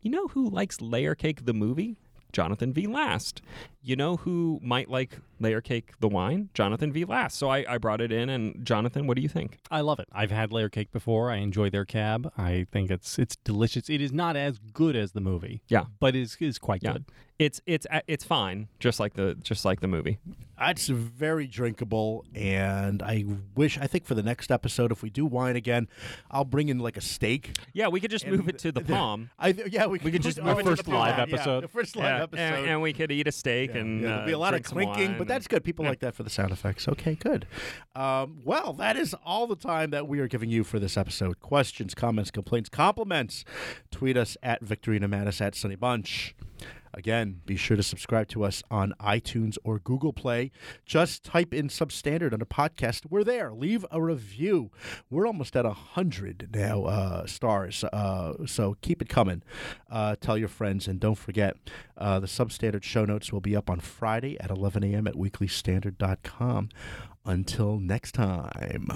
[0.00, 1.96] you know who likes Layer Cake the movie?
[2.32, 2.86] Jonathan V.
[2.86, 3.42] Last.
[3.82, 6.50] You know who might like Layer Cake the wine?
[6.52, 7.06] Jonathan V.
[7.06, 7.38] Last.
[7.38, 9.58] So I, I brought it in, and Jonathan, what do you think?
[9.70, 10.08] I love it.
[10.12, 11.30] I've had layer cake before.
[11.30, 12.30] I enjoy their cab.
[12.36, 13.88] I think it's it's delicious.
[13.88, 15.62] It is not as good as the movie.
[15.68, 15.84] Yeah.
[15.98, 17.04] but is is quite Yeah, good.
[17.38, 20.18] it's it's uh, it's fine, just like the just like the movie.
[20.62, 23.24] It's very drinkable, and I
[23.54, 23.78] wish.
[23.78, 25.88] I think for the next episode, if we do wine again,
[26.30, 27.56] I'll bring in like a steak.
[27.72, 29.30] Yeah, we could just move it to the palm.
[29.38, 31.28] I th- yeah, we, We could just move it to First the live palm.
[31.30, 31.60] yeah, episode.
[31.62, 32.42] the first live Yeah, episode.
[32.42, 34.62] and, and we could eat a steak and Yeah, uh, there'll be a lot of
[34.62, 35.64] clinking, but that's good.
[35.64, 36.88] People like that for the sound effects.
[36.88, 37.46] Okay, good.
[37.94, 41.40] Um, well, that is all the time that we are giving you for this episode.
[41.40, 43.44] Questions, comments, complaints, compliments.
[43.90, 46.34] Tweet us at Victorino Matus at Sonny Bunch.
[46.92, 50.50] Again, be sure to subscribe to us on iTunes or Google Play.
[50.84, 53.06] Just type in Substandard on under podcast.
[53.08, 53.52] We're there.
[53.52, 54.70] Leave a review.
[55.08, 59.42] We're almost at 100 now uh, stars, uh, so keep it coming.
[59.90, 61.56] Uh, tell your friends, and don't forget
[61.96, 65.06] uh, the Substandard show notes will be up on Friday at 11 a.m.
[65.06, 66.70] at weeklystandard.com.
[67.26, 68.88] Until next time.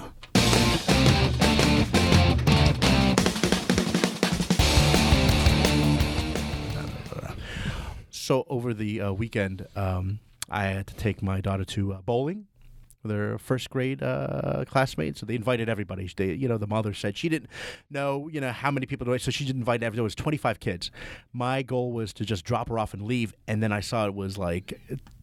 [8.25, 10.17] So over the uh, weekend, um,
[10.49, 12.47] I had to take my daughter to uh, bowling
[13.03, 15.19] with her first grade uh, classmates.
[15.19, 16.09] So they invited everybody.
[16.17, 17.51] They, you know, the mother said she didn't
[17.91, 19.21] know, you know, how many people it.
[19.21, 19.97] So she didn't invite everybody.
[19.97, 20.89] There was 25 kids.
[21.33, 23.35] My goal was to just drop her off and leave.
[23.47, 24.81] And then I saw it was like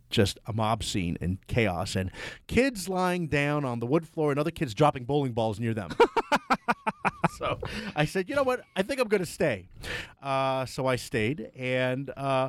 [0.09, 2.09] just a mob scene and chaos and
[2.47, 5.91] kids lying down on the wood floor and other kids dropping bowling balls near them.
[7.39, 7.59] so
[7.97, 8.63] I said, you know what?
[8.77, 9.69] I think I'm going to stay.
[10.23, 12.49] Uh, so I stayed, and uh,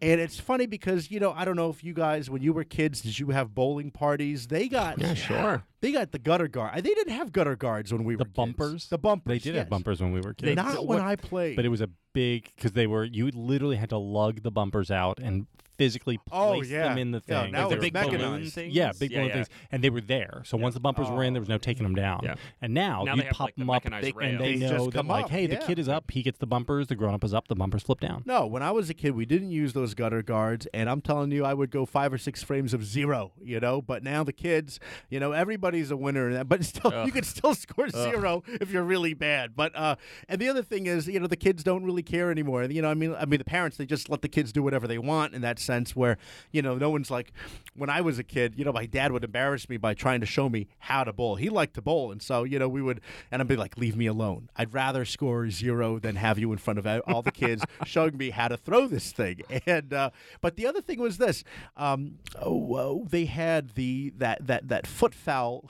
[0.00, 2.64] and it's funny because you know I don't know if you guys when you were
[2.64, 4.46] kids did you have bowling parties?
[4.48, 5.64] They got Yeah, sure.
[5.80, 6.76] They got the gutter guard.
[6.76, 8.34] They didn't have gutter guards when we The were kids.
[8.36, 8.88] bumpers.
[8.88, 9.30] The bumpers.
[9.30, 9.62] They did yes.
[9.62, 10.56] have bumpers when we were kids.
[10.56, 11.56] Not when I played.
[11.56, 14.90] but it was a big because they were you literally had to lug the bumpers
[14.90, 15.46] out and
[15.78, 16.88] physically place Oh, yeah.
[16.88, 17.52] them in the Yeah, thing.
[17.52, 18.20] now They the it's were big mechanized.
[18.24, 18.74] balloon things.
[18.74, 19.34] Yeah, big yeah, balloon yeah.
[19.36, 20.42] things, and they were there.
[20.44, 22.20] So once the bumpers were in, there was no taking them down.
[22.24, 22.34] Yeah.
[22.60, 24.38] And now, Now you they have, pop like, the them up, mechanized they- and rails.
[24.40, 25.48] they They know that come like, up, hey, yeah.
[25.48, 26.88] the kid is up, he gets the bumpers.
[26.88, 28.22] The grown up is up, the bumpers flip down.
[28.26, 31.30] No, when I was a kid, we didn't use those gutter guards, and I'm telling
[31.30, 33.80] you, I would go five or six frames of zero, you know.
[33.80, 37.22] But now the kids, you know, everybody's a winner in that, but still, you can
[37.24, 39.54] still score zero if you're really bad.
[39.54, 39.94] But uh,
[40.28, 42.64] and the other thing is, you know, the kids don't really care anymore.
[42.64, 44.86] You know, I mean, I mean, the parents they just let the kids do whatever
[44.88, 45.94] they want and that sense.
[45.94, 46.18] Where
[46.50, 47.32] you know, no one's like,
[47.74, 50.26] when I was a kid, you know, my dad would embarrass me by trying to
[50.26, 51.36] show me how to bowl.
[51.36, 53.00] He liked to bowl, and so you know, we would,
[53.30, 54.50] and I'd be like, leave me alone.
[54.56, 58.30] I'd rather score zero than have you in front of all the kids showing me
[58.30, 59.42] how to throw this thing.
[59.66, 60.10] And uh,
[60.40, 61.44] but the other thing was this:
[61.76, 65.64] um, oh, oh, they had the that that that foot foul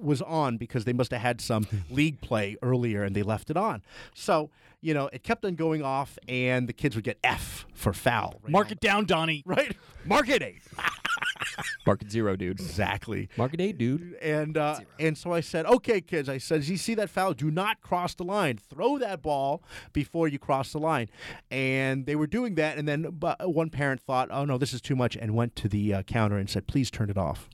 [0.00, 3.56] was on because they must have had some league play earlier and they left it
[3.56, 3.82] on.
[4.14, 4.50] So
[4.82, 8.40] you know, it kept on going off, and the kids would get F for foul.
[8.42, 9.42] right Mark on- it down, Donnie.
[9.46, 9.74] right.
[10.04, 10.62] Market eight.
[11.86, 12.60] Market zero, dude.
[12.60, 13.28] Exactly.
[13.36, 14.14] Market eight, dude.
[14.20, 16.28] And uh, and so I said, okay, kids.
[16.28, 17.32] I said, you see that foul?
[17.32, 18.58] Do not cross the line.
[18.58, 19.62] Throw that ball
[19.92, 21.08] before you cross the line.
[21.50, 22.76] And they were doing that.
[22.78, 25.68] And then but one parent thought, oh no, this is too much, and went to
[25.68, 27.48] the uh, counter and said, please turn it off.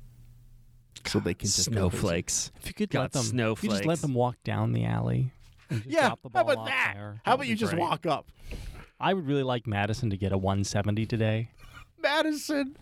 [1.06, 1.98] So they can just go crazy.
[2.00, 2.52] Snowflakes.
[2.60, 3.86] If you could Got let them, if you just snowflakes.
[3.86, 5.32] let them walk down the alley.
[5.70, 6.06] And just Yeah.
[6.08, 6.92] drop the How about that?
[6.94, 7.80] there, How that about you just great.
[7.80, 8.26] walk up,
[9.00, 11.50] I would really like Madison to get a 170 today.
[12.00, 12.76] Madison,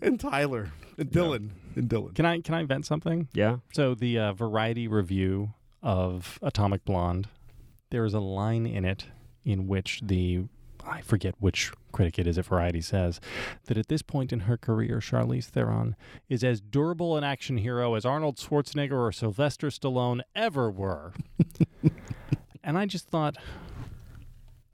[0.00, 2.14] and Tyler, and Dylan, and Dylan.
[2.14, 3.28] Can I can I invent something?
[3.32, 3.58] Yeah.
[3.72, 5.52] So the uh, Variety review
[5.82, 7.28] of Atomic Blonde,
[7.90, 9.06] there is a line in it
[9.44, 10.44] in which the
[10.86, 13.20] I forget which critic it is at Variety says
[13.66, 15.96] that at this point in her career, Charlize Theron
[16.28, 21.12] is as durable an action hero as Arnold Schwarzenegger or Sylvester Stallone ever were.
[22.64, 23.36] and I just thought,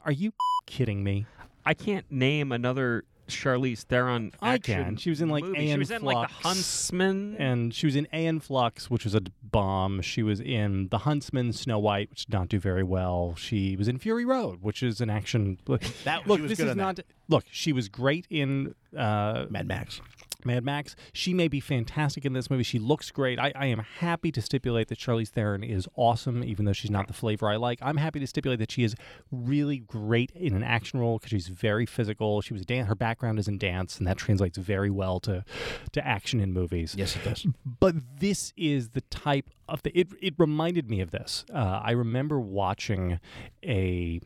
[0.04, 0.32] are you
[0.66, 1.26] kidding me?
[1.64, 4.96] I can't name another Charlize Theron I action can.
[4.96, 5.58] She was in, like, movie.
[5.58, 7.36] She Aeon was in like the Huntsman.
[7.38, 10.00] and she was in Aeon Flux, which was a d- bomb.
[10.02, 13.34] She was in The Huntsman, Snow White, which did not do very well.
[13.36, 15.58] She was in Fury Road, which is an action.
[15.66, 16.84] Look, That- look she was this good is in that.
[16.98, 17.00] not.
[17.28, 20.00] Look, she was great in uh, Mad Max.
[20.44, 20.96] Mad Max.
[21.12, 22.62] She may be fantastic in this movie.
[22.62, 23.38] She looks great.
[23.38, 27.06] I, I am happy to stipulate that Charlize Theron is awesome, even though she's not
[27.06, 27.78] the flavor I like.
[27.82, 28.94] I'm happy to stipulate that she is
[29.30, 32.40] really great in an action role because she's very physical.
[32.40, 35.44] She was dan- her background is in dance, and that translates very well to
[35.92, 36.94] to action in movies.
[36.96, 37.46] Yes, it does.
[37.64, 39.98] But this is the type of the.
[39.98, 41.44] It it reminded me of this.
[41.52, 43.20] Uh, I remember watching
[43.64, 44.20] a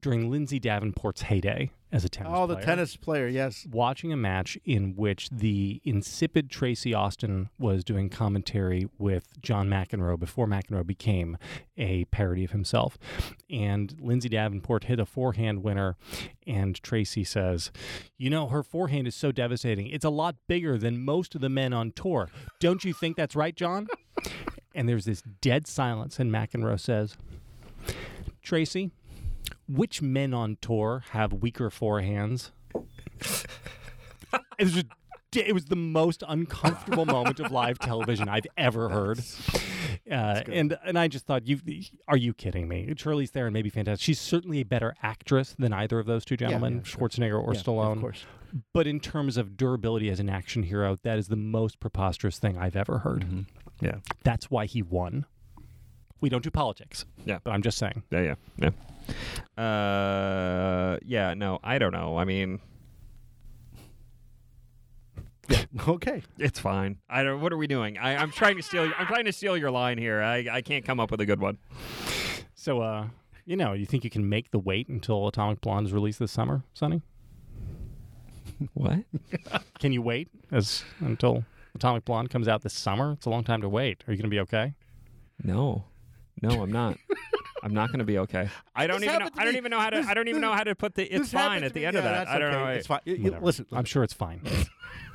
[0.00, 3.28] during Lindsay Davenport's heyday as a tennis Oh, the player tennis player.
[3.28, 3.66] Yes.
[3.70, 10.18] watching a match in which the insipid Tracy Austin was doing commentary with John McEnroe
[10.18, 11.38] before McEnroe became
[11.78, 12.98] a parody of himself.
[13.50, 15.96] And Lindsay Davenport hit a forehand winner,
[16.46, 17.70] and Tracy says,
[18.18, 19.86] You know, her forehand is so devastating.
[19.86, 22.28] It's a lot bigger than most of the men on tour.
[22.60, 23.86] Don't you think that's right, John?
[24.74, 27.16] and there's this dead silence, and McEnroe says,
[28.42, 28.90] Tracy,
[29.68, 32.50] which men on tour have weaker forehands?
[34.58, 34.86] it was just,
[35.36, 39.20] it was the most uncomfortable moment of live television I've ever heard.
[40.10, 41.60] Uh, and and I just thought, you
[42.06, 42.86] are you kidding me?
[42.94, 44.02] Charlize Theron may be fantastic.
[44.02, 47.08] She's certainly a better actress than either of those two gentlemen, yeah, sure.
[47.08, 47.92] Schwarzenegger or Yeah, Stallone.
[47.96, 48.24] Of course.
[48.72, 52.56] But in terms of durability as an action hero, that is the most preposterous thing
[52.56, 53.22] I've ever heard.
[53.26, 53.84] Mm-hmm.
[53.84, 53.96] Yeah.
[54.24, 55.26] That's why he won.
[56.20, 57.04] We don't do politics.
[57.24, 57.38] Yeah.
[57.44, 58.02] But I'm just saying.
[58.10, 58.70] Yeah, yeah,
[59.56, 59.62] yeah.
[59.62, 61.34] Uh, yeah.
[61.34, 62.18] No, I don't know.
[62.18, 62.60] I mean,
[65.88, 66.22] Okay.
[66.38, 66.98] it's fine.
[67.08, 67.40] I don't.
[67.40, 67.98] What are we doing?
[67.98, 68.90] I, I'm trying to steal.
[68.98, 70.20] I'm trying to steal your line here.
[70.22, 71.58] I, I can't come up with a good one.
[72.54, 73.06] So, uh,
[73.46, 76.32] you know, you think you can make the wait until Atomic Blonde is released this
[76.32, 77.02] summer, Sonny?
[78.74, 79.04] What?
[79.78, 81.44] Can you wait as until
[81.76, 83.12] Atomic Blonde comes out this summer?
[83.12, 84.02] It's a long time to wait.
[84.06, 84.74] Are you going to be okay?
[85.44, 85.84] No,
[86.42, 86.96] no, I'm not.
[87.62, 88.48] I'm not going to be okay.
[88.76, 89.18] I don't This even.
[89.18, 89.58] Know, happened to I don't me.
[89.58, 89.96] even know how to.
[89.96, 91.02] This- I don't even this- know how to put the.
[91.04, 91.86] It's This happened fine to at the me.
[91.86, 92.12] end Yeah, of that.
[92.12, 92.64] that's I don't okay.
[92.64, 92.70] know.
[92.70, 93.00] It's fine.
[93.04, 93.44] You- Whatever.
[93.46, 94.40] listen, I'm sure it's fine.